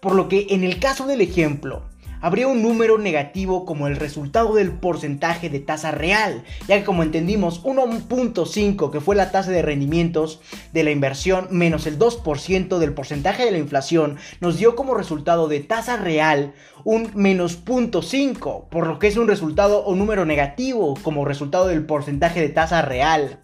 Por 0.02 0.16
lo 0.16 0.28
que 0.28 0.48
en 0.50 0.64
el 0.64 0.80
caso 0.80 1.06
del 1.06 1.22
ejemplo, 1.22 1.84
habría 2.22 2.48
un 2.48 2.62
número 2.62 2.98
negativo 2.98 3.66
como 3.66 3.88
el 3.88 3.96
resultado 3.96 4.56
del 4.56 4.72
porcentaje 4.72 5.50
de 5.50 5.60
tasa 5.60 5.92
real, 5.92 6.44
ya 6.68 6.78
que 6.78 6.84
como 6.84 7.04
entendimos 7.04 7.64
1.5 7.64 8.92
que 8.92 9.02
fue 9.02 9.16
la 9.16 9.32
tasa 9.32 9.52
de 9.52 9.62
rendimientos 9.62 10.42
de 10.74 10.84
la 10.84 10.92
inversión 10.92 11.48
menos 11.52 11.88
el 11.88 12.00
2% 12.00 12.78
del 12.78 12.94
porcentaje 12.94 13.46
de 13.46 13.52
la 13.52 13.58
inflación 13.58 14.18
nos 14.40 14.58
dio 14.58 14.76
como 14.76 14.96
resultado 14.96 15.48
de 15.48 15.60
tasa 15.60 15.98
real 15.98 16.54
un 16.84 17.10
menos 17.16 17.64
0.5, 17.66 18.70
por 18.70 18.88
lo 18.88 19.00
que 19.00 19.08
es 19.08 19.18
un 19.18 19.28
resultado 19.28 19.84
o 19.86 19.96
número 19.96 20.26
negativo 20.26 20.96
como 21.02 21.26
resultado 21.26 21.68
del 21.68 21.86
porcentaje 21.86 22.42
de 22.42 22.50
tasa 22.50 22.82
real 22.82 23.40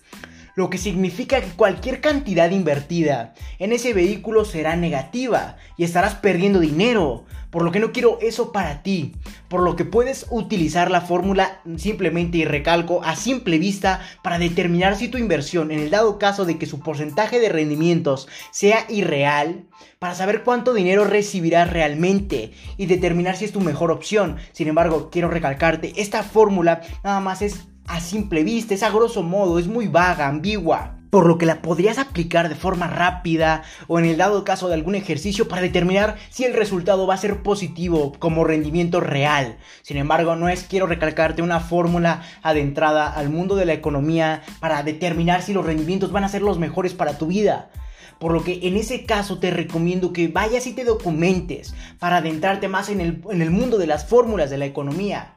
lo 0.55 0.69
que 0.69 0.77
significa 0.77 1.41
que 1.41 1.51
cualquier 1.51 2.01
cantidad 2.01 2.49
invertida 2.51 3.33
en 3.59 3.73
ese 3.73 3.93
vehículo 3.93 4.45
será 4.45 4.75
negativa 4.75 5.57
y 5.77 5.83
estarás 5.83 6.15
perdiendo 6.15 6.59
dinero, 6.59 7.25
por 7.49 7.63
lo 7.63 7.71
que 7.71 7.79
no 7.79 7.91
quiero 7.91 8.17
eso 8.21 8.51
para 8.51 8.81
ti, 8.81 9.13
por 9.49 9.61
lo 9.61 9.75
que 9.75 9.85
puedes 9.85 10.25
utilizar 10.29 10.89
la 10.89 11.01
fórmula 11.01 11.61
simplemente 11.77 12.37
y 12.37 12.45
recalco 12.45 13.03
a 13.03 13.15
simple 13.15 13.59
vista 13.59 14.01
para 14.23 14.39
determinar 14.39 14.95
si 14.95 15.09
tu 15.09 15.17
inversión, 15.17 15.71
en 15.71 15.79
el 15.79 15.89
dado 15.89 16.17
caso 16.17 16.45
de 16.45 16.57
que 16.57 16.65
su 16.65 16.79
porcentaje 16.79 17.39
de 17.39 17.49
rendimientos 17.49 18.27
sea 18.51 18.85
irreal, 18.89 19.65
para 19.99 20.15
saber 20.15 20.43
cuánto 20.43 20.73
dinero 20.73 21.03
recibirás 21.05 21.69
realmente 21.71 22.53
y 22.77 22.85
determinar 22.85 23.35
si 23.35 23.45
es 23.45 23.51
tu 23.51 23.61
mejor 23.61 23.91
opción. 23.91 24.37
Sin 24.51 24.67
embargo, 24.67 25.09
quiero 25.11 25.29
recalcarte, 25.29 25.93
esta 25.97 26.23
fórmula 26.23 26.81
nada 27.03 27.19
más 27.19 27.41
es 27.41 27.67
a 27.91 27.99
simple 27.99 28.43
vista, 28.43 28.73
es 28.73 28.83
a 28.83 28.89
grosso 28.89 29.21
modo, 29.21 29.59
es 29.59 29.67
muy 29.67 29.87
vaga, 29.87 30.27
ambigua 30.27 30.97
por 31.11 31.27
lo 31.27 31.37
que 31.37 31.45
la 31.45 31.61
podrías 31.61 31.99
aplicar 31.99 32.47
de 32.47 32.55
forma 32.55 32.87
rápida 32.87 33.63
o 33.87 33.99
en 33.99 34.05
el 34.05 34.15
dado 34.15 34.45
caso 34.45 34.69
de 34.69 34.75
algún 34.75 34.95
ejercicio 34.95 35.49
para 35.49 35.61
determinar 35.61 36.15
si 36.29 36.45
el 36.45 36.53
resultado 36.53 37.05
va 37.05 37.15
a 37.15 37.17
ser 37.17 37.43
positivo 37.43 38.13
como 38.17 38.45
rendimiento 38.45 39.01
real. 39.01 39.57
Sin 39.81 39.97
embargo, 39.97 40.37
no 40.37 40.47
es 40.47 40.63
quiero 40.63 40.87
recalcarte 40.87 41.41
una 41.41 41.59
fórmula 41.59 42.23
adentrada 42.41 43.11
al 43.11 43.29
mundo 43.29 43.57
de 43.57 43.65
la 43.65 43.73
economía 43.73 44.41
para 44.61 44.83
determinar 44.83 45.41
si 45.41 45.51
los 45.51 45.65
rendimientos 45.65 46.13
van 46.13 46.23
a 46.23 46.29
ser 46.29 46.43
los 46.43 46.59
mejores 46.59 46.93
para 46.93 47.17
tu 47.17 47.27
vida. 47.27 47.69
Por 48.17 48.31
lo 48.31 48.45
que 48.45 48.61
en 48.63 48.77
ese 48.77 49.05
caso 49.05 49.37
te 49.37 49.51
recomiendo 49.51 50.13
que 50.13 50.29
vayas 50.29 50.65
y 50.65 50.71
te 50.71 50.85
documentes 50.85 51.73
para 51.99 52.17
adentrarte 52.17 52.69
más 52.69 52.87
en 52.87 53.01
el, 53.01 53.21
en 53.29 53.41
el 53.41 53.51
mundo 53.51 53.77
de 53.77 53.87
las 53.87 54.07
fórmulas 54.07 54.49
de 54.49 54.59
la 54.59 54.65
economía 54.65 55.35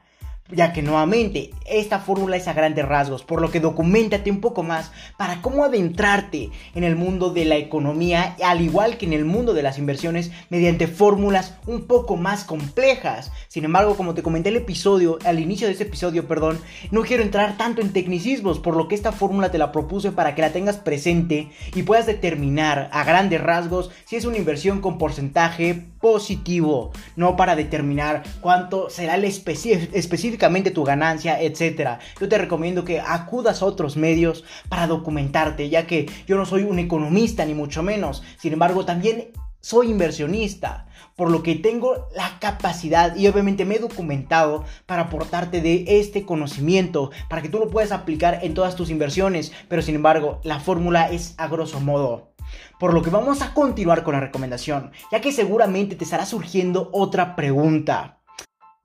ya 0.51 0.73
que 0.73 0.83
nuevamente 0.83 1.49
esta 1.65 1.97
fórmula 1.97 2.37
es 2.37 2.47
a 2.47 2.53
grandes 2.53 2.85
rasgos, 2.85 3.23
por 3.23 3.41
lo 3.41 3.49
que 3.49 3.59
documentate 3.59 4.29
un 4.29 4.41
poco 4.41 4.61
más 4.61 4.91
para 5.17 5.41
cómo 5.41 5.63
adentrarte 5.63 6.51
en 6.75 6.83
el 6.83 6.95
mundo 6.95 7.31
de 7.31 7.45
la 7.45 7.55
economía, 7.55 8.35
al 8.43 8.61
igual 8.61 8.97
que 8.97 9.07
en 9.07 9.13
el 9.13 9.25
mundo 9.25 9.55
de 9.55 9.63
las 9.63 9.79
inversiones, 9.79 10.31
mediante 10.49 10.85
fórmulas 10.85 11.55
un 11.65 11.87
poco 11.87 12.15
más 12.15 12.43
complejas. 12.43 13.31
Sin 13.47 13.65
embargo, 13.65 13.97
como 13.97 14.13
te 14.13 14.21
comenté 14.21 14.49
el 14.49 14.57
episodio, 14.57 15.17
al 15.25 15.39
inicio 15.39 15.65
de 15.65 15.73
este 15.73 15.85
episodio, 15.85 16.27
perdón, 16.27 16.59
no 16.91 17.01
quiero 17.01 17.23
entrar 17.23 17.57
tanto 17.57 17.81
en 17.81 17.91
tecnicismos, 17.91 18.59
por 18.59 18.75
lo 18.75 18.87
que 18.87 18.95
esta 18.95 19.11
fórmula 19.11 19.49
te 19.49 19.57
la 19.57 19.71
propuse 19.71 20.11
para 20.11 20.35
que 20.35 20.43
la 20.43 20.51
tengas 20.51 20.77
presente 20.77 21.49
y 21.73 21.81
puedas 21.81 22.05
determinar 22.05 22.89
a 22.91 23.03
grandes 23.03 23.41
rasgos 23.41 23.89
si 24.05 24.15
es 24.15 24.25
una 24.25 24.37
inversión 24.37 24.79
con 24.79 24.99
porcentaje 24.99 25.87
positivo, 26.05 26.91
no 27.15 27.35
para 27.35 27.55
determinar 27.55 28.21
cuánto 28.39 28.91
será 28.91 29.15
el 29.15 29.23
específico 29.23 30.45
tu 30.71 30.83
ganancia, 30.83 31.41
etcétera. 31.41 31.97
Yo 32.21 32.29
te 32.29 32.37
recomiendo 32.37 32.85
que 32.85 32.99
acudas 32.99 33.63
a 33.63 33.65
otros 33.65 33.97
medios 33.97 34.43
para 34.69 34.85
documentarte, 34.85 35.67
ya 35.67 35.87
que 35.87 36.07
yo 36.27 36.37
no 36.37 36.45
soy 36.45 36.61
un 36.61 36.77
economista 36.77 37.43
ni 37.43 37.55
mucho 37.55 37.81
menos. 37.81 38.21
Sin 38.37 38.53
embargo, 38.53 38.85
también 38.85 39.31
soy 39.61 39.89
inversionista, 39.89 40.85
por 41.15 41.31
lo 41.31 41.41
que 41.41 41.55
tengo 41.55 42.07
la 42.15 42.37
capacidad 42.37 43.15
y 43.15 43.27
obviamente 43.27 43.65
me 43.65 43.77
he 43.77 43.79
documentado 43.79 44.63
para 44.85 45.03
aportarte 45.03 45.59
de 45.59 45.85
este 45.87 46.23
conocimiento, 46.23 47.09
para 47.31 47.41
que 47.41 47.49
tú 47.49 47.57
lo 47.57 47.69
puedas 47.69 47.91
aplicar 47.91 48.41
en 48.43 48.53
todas 48.53 48.75
tus 48.75 48.91
inversiones, 48.91 49.51
pero 49.69 49.81
sin 49.81 49.95
embargo 49.95 50.39
la 50.43 50.59
fórmula 50.59 51.09
es 51.09 51.33
a 51.39 51.47
grosso 51.47 51.79
modo. 51.79 52.34
Por 52.79 52.93
lo 52.93 53.01
que 53.01 53.09
vamos 53.09 53.41
a 53.41 53.53
continuar 53.53 54.03
con 54.03 54.13
la 54.13 54.19
recomendación, 54.19 54.91
ya 55.11 55.21
que 55.21 55.31
seguramente 55.31 55.95
te 55.95 56.03
estará 56.03 56.25
surgiendo 56.25 56.89
otra 56.93 57.35
pregunta 57.35 58.15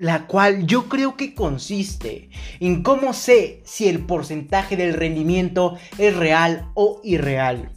la 0.00 0.26
cual 0.26 0.66
yo 0.66 0.88
creo 0.88 1.14
que 1.14 1.34
consiste 1.34 2.30
en 2.58 2.82
cómo 2.82 3.12
sé 3.12 3.60
si 3.66 3.86
el 3.86 4.06
porcentaje 4.06 4.74
del 4.74 4.94
rendimiento 4.94 5.76
es 5.98 6.16
real 6.16 6.70
o 6.74 7.02
irreal. 7.04 7.70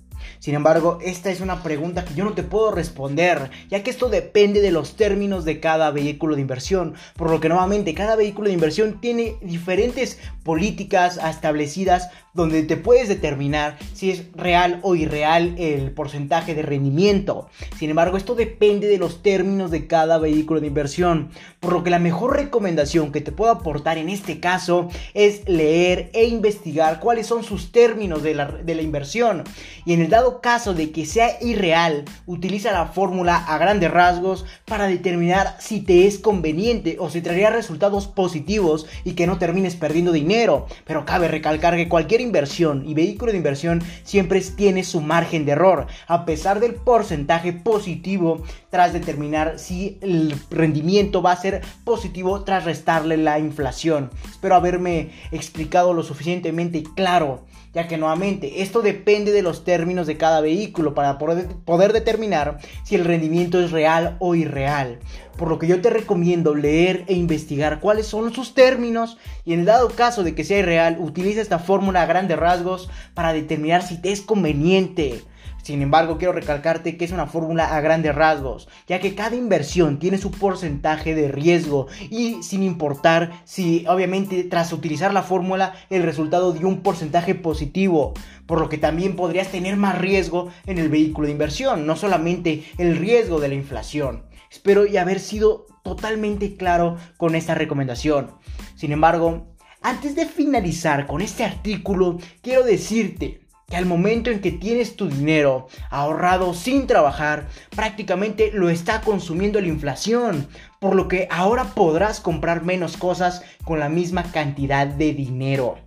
Sin 0.43 0.55
embargo, 0.55 0.99
esta 1.01 1.31
es 1.31 1.39
una 1.39 1.63
pregunta 1.63 2.03
que 2.03 2.15
yo 2.15 2.25
no 2.25 2.33
te 2.33 2.43
puedo 2.43 2.69
responder, 2.69 3.49
ya 3.69 3.81
que 3.81 3.89
esto 3.89 4.09
depende 4.09 4.59
de 4.59 4.71
los 4.71 4.97
términos 4.97 5.45
de 5.45 5.61
cada 5.61 5.89
vehículo 5.91 6.35
de 6.35 6.41
inversión, 6.41 6.95
por 7.15 7.31
lo 7.31 7.39
que 7.39 7.47
nuevamente 7.47 7.93
cada 7.93 8.17
vehículo 8.17 8.49
de 8.49 8.55
inversión 8.55 8.99
tiene 8.99 9.37
diferentes 9.41 10.19
políticas 10.43 11.17
establecidas 11.17 12.09
donde 12.33 12.63
te 12.63 12.77
puedes 12.77 13.07
determinar 13.07 13.77
si 13.93 14.11
es 14.11 14.25
real 14.35 14.79
o 14.81 14.95
irreal 14.95 15.55
el 15.57 15.91
porcentaje 15.91 16.55
de 16.55 16.63
rendimiento. 16.63 17.47
Sin 17.77 17.89
embargo, 17.89 18.17
esto 18.17 18.35
depende 18.35 18.87
de 18.87 18.97
los 18.97 19.21
términos 19.21 19.71
de 19.71 19.87
cada 19.87 20.17
vehículo 20.17 20.59
de 20.59 20.67
inversión, 20.67 21.29
por 21.59 21.71
lo 21.71 21.83
que 21.83 21.89
la 21.89 21.99
mejor 21.99 22.35
recomendación 22.35 23.11
que 23.11 23.21
te 23.21 23.31
puedo 23.31 23.51
aportar 23.51 23.97
en 23.97 24.09
este 24.09 24.39
caso 24.41 24.89
es 25.13 25.47
leer 25.47 26.09
e 26.13 26.25
investigar 26.25 26.99
cuáles 26.99 27.27
son 27.27 27.43
sus 27.43 27.71
términos 27.71 28.23
de 28.23 28.33
la, 28.33 28.47
de 28.47 28.75
la 28.75 28.81
inversión. 28.81 29.43
Y 29.85 29.93
en 29.93 30.01
el 30.01 30.09
dado 30.09 30.32
caso 30.41 30.73
de 30.73 30.91
que 30.91 31.05
sea 31.05 31.37
irreal, 31.41 32.05
utiliza 32.25 32.71
la 32.71 32.87
fórmula 32.87 33.35
a 33.35 33.57
grandes 33.57 33.91
rasgos 33.91 34.45
para 34.65 34.87
determinar 34.87 35.55
si 35.59 35.81
te 35.81 36.07
es 36.07 36.19
conveniente 36.19 36.97
o 36.99 37.09
si 37.09 37.21
traería 37.21 37.49
resultados 37.49 38.07
positivos 38.07 38.85
y 39.03 39.13
que 39.13 39.27
no 39.27 39.37
termines 39.37 39.75
perdiendo 39.75 40.11
dinero. 40.11 40.67
Pero 40.85 41.05
cabe 41.05 41.27
recalcar 41.27 41.75
que 41.75 41.89
cualquier 41.89 42.21
inversión 42.21 42.83
y 42.87 42.93
vehículo 42.93 43.31
de 43.31 43.37
inversión 43.37 43.81
siempre 44.03 44.41
tiene 44.41 44.83
su 44.83 45.01
margen 45.01 45.45
de 45.45 45.53
error, 45.53 45.87
a 46.07 46.25
pesar 46.25 46.59
del 46.59 46.75
porcentaje 46.75 47.53
positivo 47.53 48.43
tras 48.69 48.93
determinar 48.93 49.59
si 49.59 49.97
el 50.01 50.35
rendimiento 50.49 51.21
va 51.21 51.31
a 51.31 51.41
ser 51.41 51.61
positivo 51.83 52.43
tras 52.43 52.65
restarle 52.65 53.17
la 53.17 53.39
inflación. 53.39 54.09
Espero 54.29 54.55
haberme 54.55 55.11
explicado 55.31 55.93
lo 55.93 56.03
suficientemente 56.03 56.83
claro 56.95 57.41
ya 57.73 57.87
que 57.87 57.97
nuevamente 57.97 58.61
esto 58.61 58.81
depende 58.81 59.31
de 59.31 59.41
los 59.41 59.63
términos 59.63 60.07
de 60.07 60.17
cada 60.17 60.41
vehículo 60.41 60.93
para 60.93 61.17
poder, 61.17 61.47
poder, 61.65 61.91
determinar 61.91 62.59
si 62.83 62.95
el 62.95 63.05
rendimiento 63.05 63.59
es 63.59 63.71
real 63.71 64.15
o 64.19 64.35
irreal. 64.35 64.99
Por 65.37 65.49
lo 65.49 65.57
que 65.57 65.67
yo 65.67 65.81
te 65.81 65.89
recomiendo 65.89 66.53
leer 66.53 67.03
e 67.07 67.15
investigar 67.15 67.79
cuáles 67.79 68.05
son 68.05 68.33
sus 68.33 68.53
términos 68.53 69.17
y 69.43 69.53
en 69.53 69.61
el 69.61 69.65
dado 69.65 69.89
caso 69.89 70.23
de 70.23 70.35
que 70.35 70.43
sea 70.43 70.59
irreal, 70.59 70.97
utiliza 70.99 71.41
esta 71.41 71.59
fórmula 71.59 72.03
a 72.03 72.05
grandes 72.05 72.37
rasgos 72.37 72.89
para 73.15 73.33
determinar 73.33 73.81
si 73.81 73.99
te 73.99 74.11
es 74.11 74.21
conveniente 74.21 75.23
sin 75.63 75.81
embargo, 75.81 76.17
quiero 76.17 76.33
recalcarte 76.33 76.97
que 76.97 77.05
es 77.05 77.13
una 77.13 77.25
fórmula 77.25 77.73
a 77.73 77.79
grandes 77.79 78.13
rasgos, 78.13 78.67
ya 78.85 78.99
que 78.99 79.15
cada 79.15 79.37
inversión 79.37 79.97
tiene 79.97 80.17
su 80.17 80.29
porcentaje 80.29 81.15
de 81.15 81.29
riesgo 81.29 81.87
y 82.09 82.43
sin 82.43 82.63
importar 82.63 83.31
si 83.45 83.85
obviamente 83.87 84.43
tras 84.43 84.73
utilizar 84.73 85.13
la 85.13 85.23
fórmula 85.23 85.73
el 85.89 86.03
resultado 86.03 86.51
dio 86.51 86.67
un 86.67 86.81
porcentaje 86.81 87.33
positivo, 87.33 88.13
por 88.45 88.59
lo 88.59 88.67
que 88.67 88.77
también 88.77 89.15
podrías 89.15 89.47
tener 89.47 89.77
más 89.77 89.97
riesgo 89.97 90.49
en 90.65 90.79
el 90.79 90.89
vehículo 90.89 91.27
de 91.27 91.31
inversión, 91.31 91.87
no 91.87 91.95
solamente 91.95 92.65
el 92.77 92.97
riesgo 92.97 93.39
de 93.39 93.47
la 93.47 93.55
inflación. 93.55 94.25
Espero 94.51 94.85
y 94.85 94.97
haber 94.97 95.21
sido 95.21 95.65
totalmente 95.81 96.57
claro 96.57 96.97
con 97.15 97.35
esta 97.35 97.55
recomendación. 97.55 98.31
Sin 98.75 98.91
embargo, 98.91 99.47
antes 99.81 100.13
de 100.15 100.25
finalizar 100.25 101.07
con 101.07 101.21
este 101.21 101.45
artículo, 101.45 102.17
quiero 102.41 102.63
decirte 102.63 103.42
que 103.73 103.77
al 103.77 103.87
momento 103.87 104.29
en 104.29 104.39
que 104.39 104.51
tienes 104.51 104.95
tu 104.95 105.07
dinero 105.07 105.65
ahorrado 105.89 106.53
sin 106.53 106.85
trabajar, 106.85 107.47
prácticamente 107.75 108.51
lo 108.53 108.69
está 108.69 109.01
consumiendo 109.01 109.59
la 109.59 109.65
inflación, 109.65 110.47
por 110.79 110.93
lo 110.93 111.07
que 111.07 111.27
ahora 111.31 111.63
podrás 111.73 112.19
comprar 112.19 112.63
menos 112.63 112.97
cosas 112.97 113.41
con 113.63 113.79
la 113.79 113.89
misma 113.89 114.31
cantidad 114.31 114.85
de 114.85 115.15
dinero. 115.15 115.79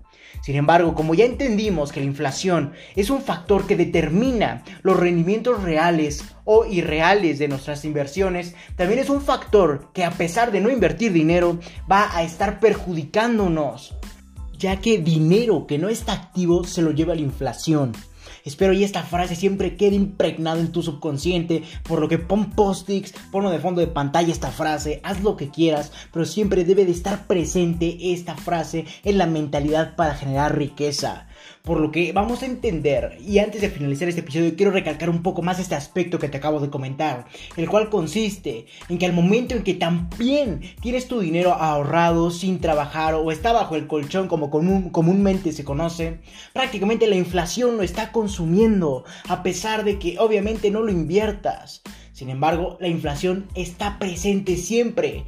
Sin 0.43 0.57
embargo, 0.57 0.97
como 0.97 1.15
ya 1.15 1.27
entendimos 1.27 1.93
que 1.93 2.01
la 2.01 2.07
inflación 2.07 2.73
es 2.97 3.09
un 3.09 3.23
factor 3.23 3.69
que 3.69 3.77
determina 3.77 4.65
los 4.83 4.99
rendimientos 4.99 5.63
reales 5.63 6.25
o 6.45 6.65
irreales 6.65 7.39
de 7.39 7.47
nuestras 7.47 7.85
inversiones, 7.85 8.57
también 8.75 8.99
es 8.99 9.11
un 9.11 9.23
factor 9.23 9.93
que 9.93 10.05
a 10.05 10.11
pesar 10.11 10.51
de 10.51 10.61
no 10.61 10.71
invertir 10.71 11.13
dinero 11.13 11.61
va 11.89 12.11
a 12.17 12.25
estar 12.25 12.59
perjudicándonos 12.59 13.95
ya 14.59 14.81
que 14.81 14.99
dinero 14.99 15.67
que 15.67 15.79
no 15.79 15.89
está 15.89 16.13
activo 16.13 16.65
se 16.65 16.83
lo 16.83 16.91
lleva 16.91 17.15
la 17.15 17.21
inflación. 17.21 17.93
Espero 18.45 18.73
y 18.73 18.85
esta 18.85 19.03
frase 19.03 19.35
siempre 19.35 19.77
quede 19.77 19.97
impregnada 19.97 20.61
en 20.61 20.71
tu 20.71 20.83
subconsciente, 20.83 21.65
por 21.83 22.01
lo 22.01 22.09
que 22.09 22.19
pon 22.19 22.51
post-its, 22.51 23.13
ponlo 23.33 23.51
de 23.51 23.59
fondo 23.59 23.81
de 23.81 23.89
pantalla 23.89 24.33
esta 24.33 24.53
frase, 24.53 25.01
haz 25.03 25.21
lo 25.21 25.37
que 25.37 25.51
quieras, 25.51 25.93
pero 26.13 26.25
siempre 26.25 26.65
debe 26.65 26.85
de 26.85 26.93
estar 26.93 27.27
presente 27.27 28.13
esta 28.13 28.37
frase 28.37 28.85
en 29.03 29.19
la 29.19 29.27
mentalidad 29.27 29.97
para 29.97 30.15
generar 30.15 30.57
riqueza. 30.57 31.26
Por 31.67 31.81
lo 31.81 31.91
que 31.91 32.13
vamos 32.13 32.45
a 32.45 32.47
entender, 32.47 33.19
y 33.27 33.41
antes 33.41 33.61
de 33.61 33.71
finalizar 33.71 34.09
este 34.09 34.21
episodio 34.21 34.55
quiero 34.55 34.71
recalcar 34.71 35.11
un 35.11 35.25
poco 35.25 35.43
más 35.43 35.59
este 35.59 35.75
aspecto 35.75 36.21
que 36.21 36.29
te 36.29 36.37
acabo 36.37 36.61
de 36.61 36.71
comentar, 36.71 37.27
el 37.57 37.69
cual 37.69 37.91
consiste 37.91 38.67
en 38.89 38.99
que 38.99 39.07
al 39.07 39.13
momento 39.13 39.57
en 39.57 39.65
que 39.65 39.75
también 39.75 40.61
tienes 40.81 41.09
tu 41.09 41.19
dinero 41.19 41.55
ahorrado 41.55 42.31
sin 42.31 42.61
trabajar 42.61 43.17
o 43.17 43.33
está 43.33 43.53
bajo 43.53 43.75
el 43.75 43.89
colchón 43.89 44.29
como 44.29 44.49
comúnmente 44.49 45.51
se 45.51 45.65
conoce, 45.65 46.21
prácticamente 46.53 47.09
la 47.09 47.17
inflación 47.17 47.77
lo 47.79 47.83
está 47.83 48.13
consumiendo, 48.13 49.03
a 49.29 49.43
pesar 49.43 49.83
de 49.83 49.99
que 49.99 50.21
obviamente 50.21 50.71
no 50.71 50.83
lo 50.83 50.93
inviertas. 50.93 51.83
Sin 52.13 52.31
embargo, 52.31 52.77
la 52.79 52.87
inflación 52.87 53.49
está 53.57 53.99
presente 53.99 54.57
siempre, 54.57 55.25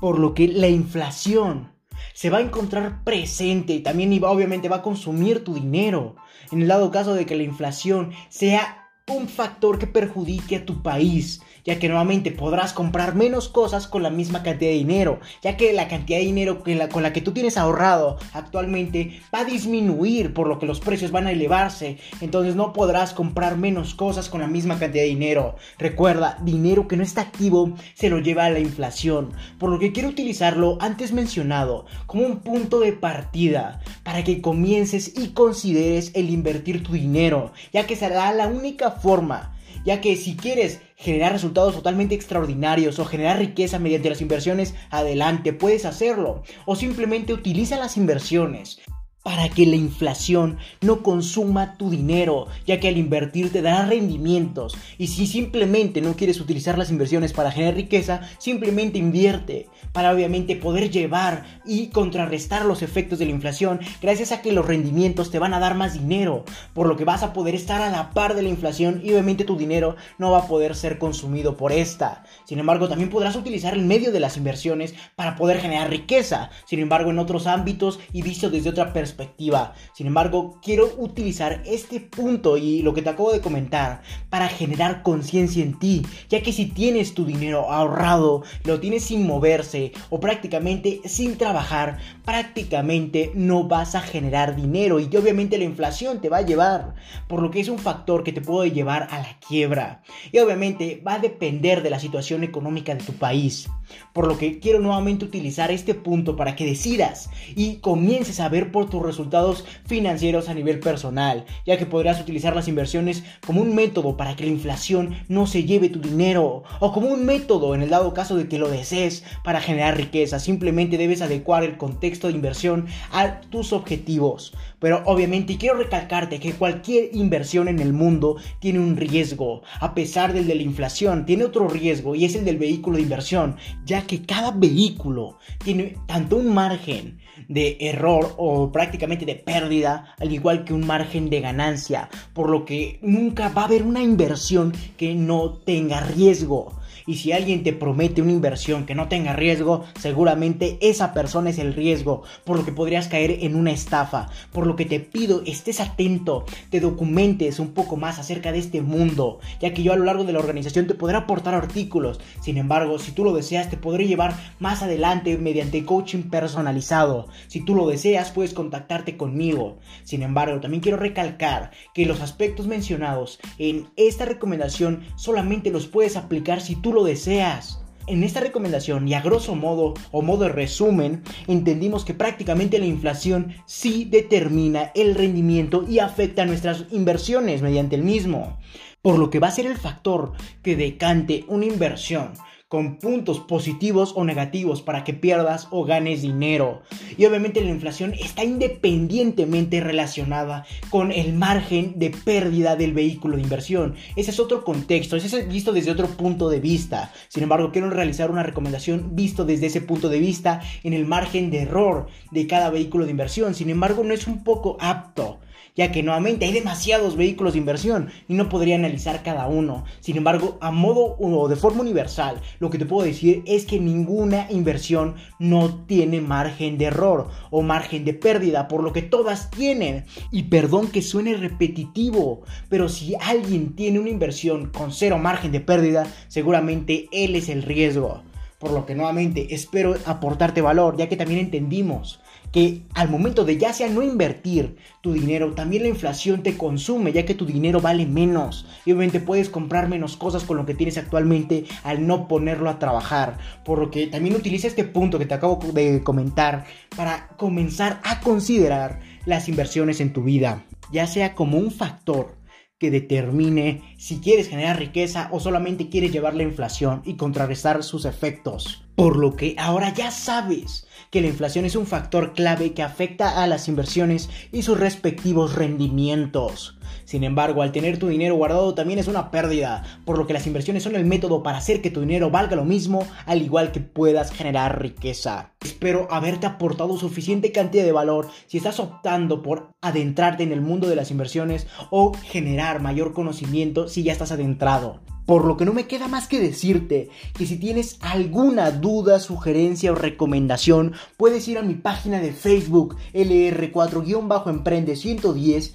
por 0.00 0.18
lo 0.18 0.32
que 0.32 0.48
la 0.48 0.68
inflación 0.68 1.73
se 2.12 2.30
va 2.30 2.38
a 2.38 2.42
encontrar 2.42 3.04
presente 3.04 3.74
y 3.74 3.80
también 3.80 4.22
obviamente 4.24 4.68
va 4.68 4.76
a 4.76 4.82
consumir 4.82 5.44
tu 5.44 5.54
dinero. 5.54 6.16
En 6.52 6.62
el 6.62 6.68
dado 6.68 6.90
caso 6.90 7.14
de 7.14 7.26
que 7.26 7.36
la 7.36 7.42
inflación 7.42 8.12
sea 8.28 8.83
un 9.12 9.28
factor 9.28 9.78
que 9.78 9.86
perjudique 9.86 10.56
a 10.56 10.64
tu 10.64 10.82
país, 10.82 11.42
ya 11.66 11.78
que 11.78 11.88
nuevamente 11.88 12.30
podrás 12.30 12.72
comprar 12.72 13.14
menos 13.14 13.50
cosas 13.50 13.86
con 13.86 14.02
la 14.02 14.08
misma 14.08 14.42
cantidad 14.42 14.70
de 14.70 14.78
dinero, 14.78 15.20
ya 15.42 15.58
que 15.58 15.74
la 15.74 15.88
cantidad 15.88 16.18
de 16.18 16.24
dinero 16.24 16.62
con 16.90 17.02
la 17.02 17.12
que 17.12 17.20
tú 17.20 17.32
tienes 17.32 17.58
ahorrado 17.58 18.16
actualmente 18.32 19.20
va 19.34 19.40
a 19.40 19.44
disminuir, 19.44 20.32
por 20.32 20.48
lo 20.48 20.58
que 20.58 20.64
los 20.64 20.80
precios 20.80 21.10
van 21.10 21.26
a 21.26 21.32
elevarse, 21.32 21.98
entonces 22.22 22.56
no 22.56 22.72
podrás 22.72 23.12
comprar 23.12 23.58
menos 23.58 23.94
cosas 23.94 24.30
con 24.30 24.40
la 24.40 24.46
misma 24.46 24.78
cantidad 24.78 25.02
de 25.02 25.10
dinero. 25.10 25.56
Recuerda, 25.78 26.38
dinero 26.40 26.88
que 26.88 26.96
no 26.96 27.02
está 27.02 27.20
activo 27.20 27.74
se 27.92 28.08
lo 28.08 28.20
lleva 28.20 28.46
a 28.46 28.50
la 28.50 28.60
inflación, 28.60 29.32
por 29.58 29.68
lo 29.68 29.78
que 29.78 29.92
quiero 29.92 30.08
utilizarlo 30.08 30.78
antes 30.80 31.12
mencionado 31.12 31.84
como 32.06 32.24
un 32.24 32.38
punto 32.38 32.80
de 32.80 32.94
partida 32.94 33.82
para 34.02 34.24
que 34.24 34.40
comiences 34.40 35.12
y 35.14 35.28
consideres 35.28 36.10
el 36.14 36.30
invertir 36.30 36.82
tu 36.82 36.92
dinero, 36.94 37.52
ya 37.70 37.86
que 37.86 37.96
será 37.96 38.32
la 38.32 38.46
única 38.46 38.93
forma, 38.94 39.56
ya 39.84 40.00
que 40.00 40.16
si 40.16 40.36
quieres 40.36 40.80
generar 40.96 41.32
resultados 41.32 41.74
totalmente 41.74 42.14
extraordinarios 42.14 42.98
o 42.98 43.04
generar 43.04 43.38
riqueza 43.38 43.78
mediante 43.78 44.10
las 44.10 44.20
inversiones, 44.20 44.74
adelante, 44.90 45.52
puedes 45.52 45.84
hacerlo. 45.84 46.42
O 46.64 46.76
simplemente 46.76 47.32
utiliza 47.32 47.76
las 47.76 47.96
inversiones 47.96 48.80
para 49.24 49.48
que 49.48 49.66
la 49.66 49.74
inflación 49.74 50.58
no 50.82 51.02
consuma 51.02 51.78
tu 51.78 51.88
dinero, 51.88 52.46
ya 52.66 52.78
que 52.78 52.88
al 52.88 52.98
invertir 52.98 53.50
te 53.50 53.62
dará 53.62 53.86
rendimientos. 53.86 54.76
Y 54.98 55.06
si 55.06 55.26
simplemente 55.26 56.02
no 56.02 56.14
quieres 56.14 56.40
utilizar 56.40 56.76
las 56.76 56.90
inversiones 56.90 57.32
para 57.32 57.50
generar 57.50 57.74
riqueza, 57.74 58.20
simplemente 58.38 58.98
invierte, 58.98 59.66
para 59.92 60.12
obviamente 60.12 60.56
poder 60.56 60.90
llevar 60.90 61.62
y 61.64 61.86
contrarrestar 61.86 62.66
los 62.66 62.82
efectos 62.82 63.18
de 63.18 63.24
la 63.24 63.30
inflación, 63.30 63.80
gracias 64.02 64.30
a 64.30 64.42
que 64.42 64.52
los 64.52 64.66
rendimientos 64.66 65.30
te 65.30 65.38
van 65.38 65.54
a 65.54 65.58
dar 65.58 65.74
más 65.74 65.94
dinero, 65.94 66.44
por 66.74 66.86
lo 66.86 66.98
que 66.98 67.06
vas 67.06 67.22
a 67.22 67.32
poder 67.32 67.54
estar 67.54 67.80
a 67.80 67.90
la 67.90 68.10
par 68.10 68.34
de 68.34 68.42
la 68.42 68.50
inflación 68.50 69.00
y 69.02 69.12
obviamente 69.12 69.44
tu 69.44 69.56
dinero 69.56 69.96
no 70.18 70.32
va 70.32 70.40
a 70.40 70.48
poder 70.48 70.74
ser 70.74 70.98
consumido 70.98 71.56
por 71.56 71.72
esta. 71.72 72.24
Sin 72.44 72.58
embargo, 72.58 72.88
también 72.88 73.08
podrás 73.08 73.36
utilizar 73.36 73.72
el 73.72 73.86
medio 73.86 74.12
de 74.12 74.20
las 74.20 74.36
inversiones 74.36 74.94
para 75.16 75.34
poder 75.34 75.60
generar 75.60 75.88
riqueza, 75.88 76.50
sin 76.66 76.80
embargo, 76.80 77.10
en 77.10 77.18
otros 77.18 77.46
ámbitos 77.46 77.98
y 78.12 78.20
visto 78.20 78.50
desde 78.50 78.68
otra 78.68 78.92
perspectiva 78.92 79.13
perspectiva. 79.14 79.74
Sin 79.94 80.06
embargo, 80.06 80.58
quiero 80.62 80.90
utilizar 80.98 81.62
este 81.64 82.00
punto 82.00 82.56
y 82.56 82.82
lo 82.82 82.94
que 82.94 83.02
te 83.02 83.10
acabo 83.10 83.32
de 83.32 83.40
comentar 83.40 84.02
para 84.28 84.48
generar 84.48 85.02
conciencia 85.02 85.62
en 85.62 85.78
ti, 85.78 86.02
ya 86.28 86.42
que 86.42 86.52
si 86.52 86.66
tienes 86.66 87.14
tu 87.14 87.24
dinero 87.24 87.70
ahorrado, 87.70 88.42
lo 88.64 88.80
tienes 88.80 89.04
sin 89.04 89.26
moverse 89.26 89.92
o 90.10 90.20
prácticamente 90.20 91.00
sin 91.04 91.36
trabajar, 91.36 91.98
prácticamente 92.24 93.32
no 93.34 93.64
vas 93.64 93.94
a 93.94 94.00
generar 94.00 94.56
dinero 94.56 95.00
y 95.00 95.04
obviamente 95.16 95.58
la 95.58 95.64
inflación 95.64 96.20
te 96.20 96.28
va 96.28 96.38
a 96.38 96.42
llevar, 96.42 96.94
por 97.28 97.40
lo 97.40 97.50
que 97.50 97.60
es 97.60 97.68
un 97.68 97.78
factor 97.78 98.24
que 98.24 98.32
te 98.32 98.40
puede 98.40 98.72
llevar 98.72 99.08
a 99.10 99.18
la 99.18 99.38
quiebra. 99.46 100.02
Y 100.32 100.38
obviamente 100.38 101.02
va 101.06 101.14
a 101.14 101.18
depender 101.18 101.82
de 101.82 101.90
la 101.90 102.00
situación 102.00 102.44
económica 102.44 102.94
de 102.94 103.04
tu 103.04 103.12
país, 103.12 103.68
por 104.12 104.26
lo 104.26 104.36
que 104.36 104.58
quiero 104.58 104.80
nuevamente 104.80 105.24
utilizar 105.24 105.70
este 105.70 105.94
punto 105.94 106.36
para 106.36 106.56
que 106.56 106.64
decidas 106.64 107.30
y 107.54 107.76
comiences 107.76 108.40
a 108.40 108.48
ver 108.48 108.72
por 108.72 108.88
tu 108.88 109.00
resultados 109.04 109.64
financieros 109.86 110.48
a 110.48 110.54
nivel 110.54 110.80
personal, 110.80 111.44
ya 111.66 111.76
que 111.76 111.86
podrás 111.86 112.20
utilizar 112.20 112.54
las 112.54 112.68
inversiones 112.68 113.24
como 113.46 113.60
un 113.60 113.74
método 113.74 114.16
para 114.16 114.36
que 114.36 114.44
la 114.44 114.50
inflación 114.50 115.14
no 115.28 115.46
se 115.46 115.64
lleve 115.64 115.88
tu 115.88 116.00
dinero, 116.00 116.62
o 116.80 116.92
como 116.92 117.08
un 117.08 117.24
método 117.24 117.74
en 117.74 117.82
el 117.82 117.90
dado 117.90 118.14
caso 118.14 118.36
de 118.36 118.48
que 118.48 118.58
lo 118.58 118.68
desees 118.68 119.24
para 119.44 119.60
generar 119.60 119.96
riqueza. 119.96 120.38
Simplemente 120.38 120.98
debes 120.98 121.22
adecuar 121.22 121.64
el 121.64 121.76
contexto 121.76 122.28
de 122.28 122.34
inversión 122.34 122.86
a 123.12 123.40
tus 123.40 123.72
objetivos. 123.72 124.52
Pero 124.78 125.02
obviamente 125.06 125.56
quiero 125.56 125.76
recalcarte 125.78 126.40
que 126.40 126.52
cualquier 126.52 127.14
inversión 127.14 127.68
en 127.68 127.78
el 127.78 127.92
mundo 127.92 128.36
tiene 128.58 128.80
un 128.80 128.96
riesgo, 128.96 129.62
a 129.80 129.94
pesar 129.94 130.32
del 130.32 130.46
de 130.46 130.54
la 130.54 130.62
inflación, 130.62 131.24
tiene 131.26 131.44
otro 131.44 131.68
riesgo 131.68 132.14
y 132.14 132.24
es 132.24 132.34
el 132.34 132.44
del 132.44 132.58
vehículo 132.58 132.96
de 132.96 133.02
inversión, 133.02 133.56
ya 133.84 134.02
que 134.02 134.22
cada 134.22 134.50
vehículo 134.50 135.38
tiene 135.62 135.96
tanto 136.06 136.36
un 136.36 136.52
margen 136.52 137.18
de 137.48 137.76
error 137.80 138.34
o 138.36 138.70
prácticamente 138.72 139.24
de 139.24 139.34
pérdida, 139.34 140.14
al 140.18 140.32
igual 140.32 140.64
que 140.64 140.74
un 140.74 140.86
margen 140.86 141.30
de 141.30 141.40
ganancia, 141.40 142.08
por 142.32 142.50
lo 142.50 142.64
que 142.64 142.98
nunca 143.02 143.48
va 143.48 143.62
a 143.62 143.66
haber 143.66 143.82
una 143.82 144.02
inversión 144.02 144.72
que 144.96 145.14
no 145.14 145.52
tenga 145.52 146.00
riesgo. 146.00 146.72
Y 147.06 147.16
si 147.16 147.32
alguien 147.32 147.62
te 147.62 147.72
promete 147.72 148.22
una 148.22 148.32
inversión 148.32 148.86
que 148.86 148.94
no 148.94 149.08
tenga 149.08 149.34
riesgo, 149.34 149.84
seguramente 150.00 150.78
esa 150.80 151.12
persona 151.12 151.50
es 151.50 151.58
el 151.58 151.74
riesgo, 151.74 152.22
por 152.44 152.56
lo 152.56 152.64
que 152.64 152.72
podrías 152.72 153.08
caer 153.08 153.38
en 153.42 153.56
una 153.56 153.72
estafa. 153.72 154.28
Por 154.52 154.66
lo 154.66 154.76
que 154.76 154.86
te 154.86 155.00
pido 155.00 155.42
estés 155.44 155.80
atento, 155.80 156.44
te 156.70 156.80
documentes 156.80 157.58
un 157.58 157.72
poco 157.72 157.96
más 157.96 158.18
acerca 158.18 158.52
de 158.52 158.58
este 158.58 158.80
mundo, 158.80 159.40
ya 159.60 159.74
que 159.74 159.82
yo 159.82 159.92
a 159.92 159.96
lo 159.96 160.04
largo 160.04 160.24
de 160.24 160.32
la 160.32 160.38
organización 160.38 160.86
te 160.86 160.94
podré 160.94 161.16
aportar 161.16 161.54
artículos. 161.54 162.20
Sin 162.40 162.56
embargo, 162.56 162.98
si 162.98 163.12
tú 163.12 163.24
lo 163.24 163.34
deseas, 163.34 163.68
te 163.68 163.76
podré 163.76 164.06
llevar 164.06 164.34
más 164.58 164.82
adelante 164.82 165.36
mediante 165.36 165.84
coaching 165.84 166.30
personalizado. 166.30 167.28
Si 167.48 167.64
tú 167.64 167.74
lo 167.74 167.86
deseas, 167.86 168.30
puedes 168.30 168.54
contactarte 168.54 169.16
conmigo. 169.16 169.78
Sin 170.04 170.22
embargo, 170.22 170.60
también 170.60 170.82
quiero 170.82 170.96
recalcar 170.96 171.70
que 171.92 172.06
los 172.06 172.20
aspectos 172.20 172.66
mencionados 172.66 173.38
en 173.58 173.88
esta 173.96 174.24
recomendación 174.24 175.02
solamente 175.16 175.70
los 175.70 175.86
puedes 175.86 176.16
aplicar 176.16 176.60
si 176.60 176.76
tú 176.76 176.93
lo 176.94 177.04
deseas. 177.04 177.80
En 178.06 178.22
esta 178.22 178.40
recomendación 178.40 179.08
y 179.08 179.14
a 179.14 179.20
grosso 179.20 179.54
modo 179.54 179.94
o 180.12 180.22
modo 180.22 180.48
resumen, 180.48 181.22
entendimos 181.46 182.04
que 182.04 182.14
prácticamente 182.14 182.78
la 182.78 182.86
inflación 182.86 183.54
sí 183.66 184.04
determina 184.04 184.92
el 184.94 185.14
rendimiento 185.14 185.84
y 185.88 185.98
afecta 185.98 186.44
nuestras 186.44 186.84
inversiones 186.90 187.62
mediante 187.62 187.96
el 187.96 188.02
mismo, 188.02 188.58
por 189.00 189.18
lo 189.18 189.30
que 189.30 189.40
va 189.40 189.48
a 189.48 189.52
ser 189.52 189.66
el 189.66 189.76
factor 189.76 190.32
que 190.62 190.76
decante 190.76 191.44
una 191.48 191.64
inversión 191.64 192.32
con 192.74 192.96
puntos 192.96 193.38
positivos 193.38 194.14
o 194.16 194.24
negativos 194.24 194.82
para 194.82 195.04
que 195.04 195.14
pierdas 195.14 195.68
o 195.70 195.84
ganes 195.84 196.22
dinero. 196.22 196.82
Y 197.16 197.24
obviamente 197.24 197.60
la 197.60 197.70
inflación 197.70 198.14
está 198.14 198.42
independientemente 198.42 199.78
relacionada 199.80 200.66
con 200.90 201.12
el 201.12 201.34
margen 201.34 201.92
de 202.00 202.10
pérdida 202.10 202.74
del 202.74 202.92
vehículo 202.92 203.36
de 203.36 203.42
inversión. 203.42 203.94
Ese 204.16 204.32
es 204.32 204.40
otro 204.40 204.64
contexto, 204.64 205.14
ese 205.14 205.38
es 205.38 205.48
visto 205.48 205.72
desde 205.72 205.92
otro 205.92 206.08
punto 206.08 206.48
de 206.48 206.58
vista. 206.58 207.12
Sin 207.28 207.44
embargo, 207.44 207.70
quiero 207.70 207.90
realizar 207.90 208.32
una 208.32 208.42
recomendación 208.42 209.14
visto 209.14 209.44
desde 209.44 209.66
ese 209.66 209.80
punto 209.80 210.08
de 210.08 210.18
vista 210.18 210.60
en 210.82 210.94
el 210.94 211.06
margen 211.06 211.52
de 211.52 211.60
error 211.60 212.08
de 212.32 212.48
cada 212.48 212.70
vehículo 212.70 213.04
de 213.04 213.12
inversión. 213.12 213.54
Sin 213.54 213.70
embargo, 213.70 214.02
no 214.02 214.14
es 214.14 214.26
un 214.26 214.42
poco 214.42 214.76
apto 214.80 215.38
ya 215.76 215.90
que 215.90 216.02
nuevamente 216.02 216.44
hay 216.44 216.52
demasiados 216.52 217.16
vehículos 217.16 217.54
de 217.54 217.58
inversión 217.58 218.10
y 218.28 218.34
no 218.34 218.48
podría 218.48 218.76
analizar 218.76 219.22
cada 219.22 219.48
uno. 219.48 219.84
Sin 220.00 220.16
embargo, 220.16 220.56
a 220.60 220.70
modo 220.70 221.16
o 221.18 221.48
de 221.48 221.56
forma 221.56 221.80
universal, 221.80 222.40
lo 222.60 222.70
que 222.70 222.78
te 222.78 222.86
puedo 222.86 223.06
decir 223.06 223.42
es 223.46 223.64
que 223.66 223.80
ninguna 223.80 224.46
inversión 224.50 225.16
no 225.38 225.84
tiene 225.86 226.20
margen 226.20 226.78
de 226.78 226.86
error 226.86 227.28
o 227.50 227.62
margen 227.62 228.04
de 228.04 228.14
pérdida, 228.14 228.68
por 228.68 228.82
lo 228.82 228.92
que 228.92 229.02
todas 229.02 229.50
tienen. 229.50 230.04
Y 230.30 230.44
perdón 230.44 230.88
que 230.88 231.02
suene 231.02 231.36
repetitivo, 231.36 232.42
pero 232.68 232.88
si 232.88 233.14
alguien 233.16 233.74
tiene 233.74 233.98
una 233.98 234.10
inversión 234.10 234.70
con 234.70 234.92
cero 234.92 235.18
margen 235.18 235.50
de 235.50 235.60
pérdida, 235.60 236.06
seguramente 236.28 237.08
él 237.10 237.34
es 237.34 237.48
el 237.48 237.62
riesgo. 237.62 238.22
Por 238.58 238.70
lo 238.70 238.86
que 238.86 238.94
nuevamente 238.94 239.54
espero 239.54 239.96
aportarte 240.06 240.62
valor, 240.62 240.96
ya 240.96 241.08
que 241.08 241.16
también 241.16 241.40
entendimos 241.40 242.20
que 242.54 242.82
al 242.94 243.10
momento 243.10 243.44
de 243.44 243.58
ya 243.58 243.72
sea 243.72 243.88
no 243.88 244.00
invertir 244.00 244.76
tu 245.00 245.12
dinero, 245.12 245.54
también 245.54 245.82
la 245.82 245.88
inflación 245.88 246.44
te 246.44 246.56
consume, 246.56 247.12
ya 247.12 247.24
que 247.24 247.34
tu 247.34 247.46
dinero 247.46 247.80
vale 247.80 248.06
menos. 248.06 248.64
Y 248.86 248.92
obviamente 248.92 249.18
puedes 249.18 249.48
comprar 249.48 249.88
menos 249.88 250.16
cosas 250.16 250.44
con 250.44 250.56
lo 250.56 250.64
que 250.64 250.76
tienes 250.76 250.96
actualmente 250.96 251.64
al 251.82 252.06
no 252.06 252.28
ponerlo 252.28 252.70
a 252.70 252.78
trabajar. 252.78 253.38
Por 253.64 253.80
lo 253.80 253.90
que 253.90 254.06
también 254.06 254.36
utiliza 254.36 254.68
este 254.68 254.84
punto 254.84 255.18
que 255.18 255.26
te 255.26 255.34
acabo 255.34 255.58
de 255.72 256.04
comentar 256.04 256.64
para 256.96 257.26
comenzar 257.36 258.00
a 258.04 258.20
considerar 258.20 259.00
las 259.26 259.48
inversiones 259.48 260.00
en 260.00 260.12
tu 260.12 260.22
vida, 260.22 260.62
ya 260.92 261.08
sea 261.08 261.34
como 261.34 261.58
un 261.58 261.72
factor 261.72 262.36
que 262.78 262.90
determine 262.90 263.82
si 263.98 264.20
quieres 264.20 264.48
generar 264.48 264.78
riqueza 264.78 265.28
o 265.30 265.40
solamente 265.40 265.88
quieres 265.88 266.12
llevar 266.12 266.34
la 266.34 266.42
inflación 266.42 267.02
y 267.04 267.16
contrarrestar 267.16 267.82
sus 267.82 268.04
efectos. 268.04 268.82
Por 268.96 269.16
lo 269.16 269.36
que 269.36 269.54
ahora 269.58 269.92
ya 269.94 270.10
sabes 270.10 270.86
que 271.10 271.20
la 271.20 271.28
inflación 271.28 271.64
es 271.64 271.76
un 271.76 271.86
factor 271.86 272.32
clave 272.32 272.72
que 272.72 272.82
afecta 272.82 273.42
a 273.42 273.46
las 273.46 273.68
inversiones 273.68 274.28
y 274.52 274.62
sus 274.62 274.78
respectivos 274.78 275.54
rendimientos. 275.54 276.76
Sin 277.04 277.24
embargo, 277.24 277.62
al 277.62 277.72
tener 277.72 277.98
tu 277.98 278.08
dinero 278.08 278.36
guardado 278.36 278.74
también 278.74 278.98
es 278.98 279.08
una 279.08 279.30
pérdida, 279.30 279.82
por 280.04 280.18
lo 280.18 280.26
que 280.26 280.32
las 280.32 280.46
inversiones 280.46 280.82
son 280.82 280.96
el 280.96 281.04
método 281.04 281.42
para 281.42 281.58
hacer 281.58 281.82
que 281.82 281.90
tu 281.90 282.00
dinero 282.00 282.30
valga 282.30 282.56
lo 282.56 282.64
mismo, 282.64 283.06
al 283.26 283.42
igual 283.42 283.72
que 283.72 283.80
puedas 283.80 284.32
generar 284.32 284.80
riqueza. 284.80 285.50
Espero 285.62 286.08
haberte 286.10 286.46
aportado 286.46 286.96
suficiente 286.96 287.52
cantidad 287.52 287.84
de 287.84 287.92
valor 287.92 288.28
si 288.46 288.58
estás 288.58 288.80
optando 288.80 289.42
por 289.42 289.70
adentrarte 289.80 290.42
en 290.42 290.52
el 290.52 290.60
mundo 290.60 290.88
de 290.88 290.96
las 290.96 291.10
inversiones 291.10 291.66
o 291.90 292.12
generar 292.14 292.80
mayor 292.80 293.12
conocimiento 293.12 293.88
si 293.88 294.02
ya 294.02 294.12
estás 294.12 294.32
adentrado. 294.32 295.00
Por 295.26 295.46
lo 295.46 295.56
que 295.56 295.64
no 295.64 295.72
me 295.72 295.86
queda 295.86 296.06
más 296.06 296.28
que 296.28 296.38
decirte 296.38 297.08
que 297.32 297.46
si 297.46 297.56
tienes 297.56 297.96
alguna 298.02 298.70
duda, 298.70 299.20
sugerencia 299.20 299.90
o 299.90 299.94
recomendación, 299.94 300.92
puedes 301.16 301.48
ir 301.48 301.56
a 301.56 301.62
mi 301.62 301.74
página 301.74 302.20
de 302.20 302.32
Facebook 302.32 302.96
LR4-Emprende 303.14 304.96
110, 304.96 305.74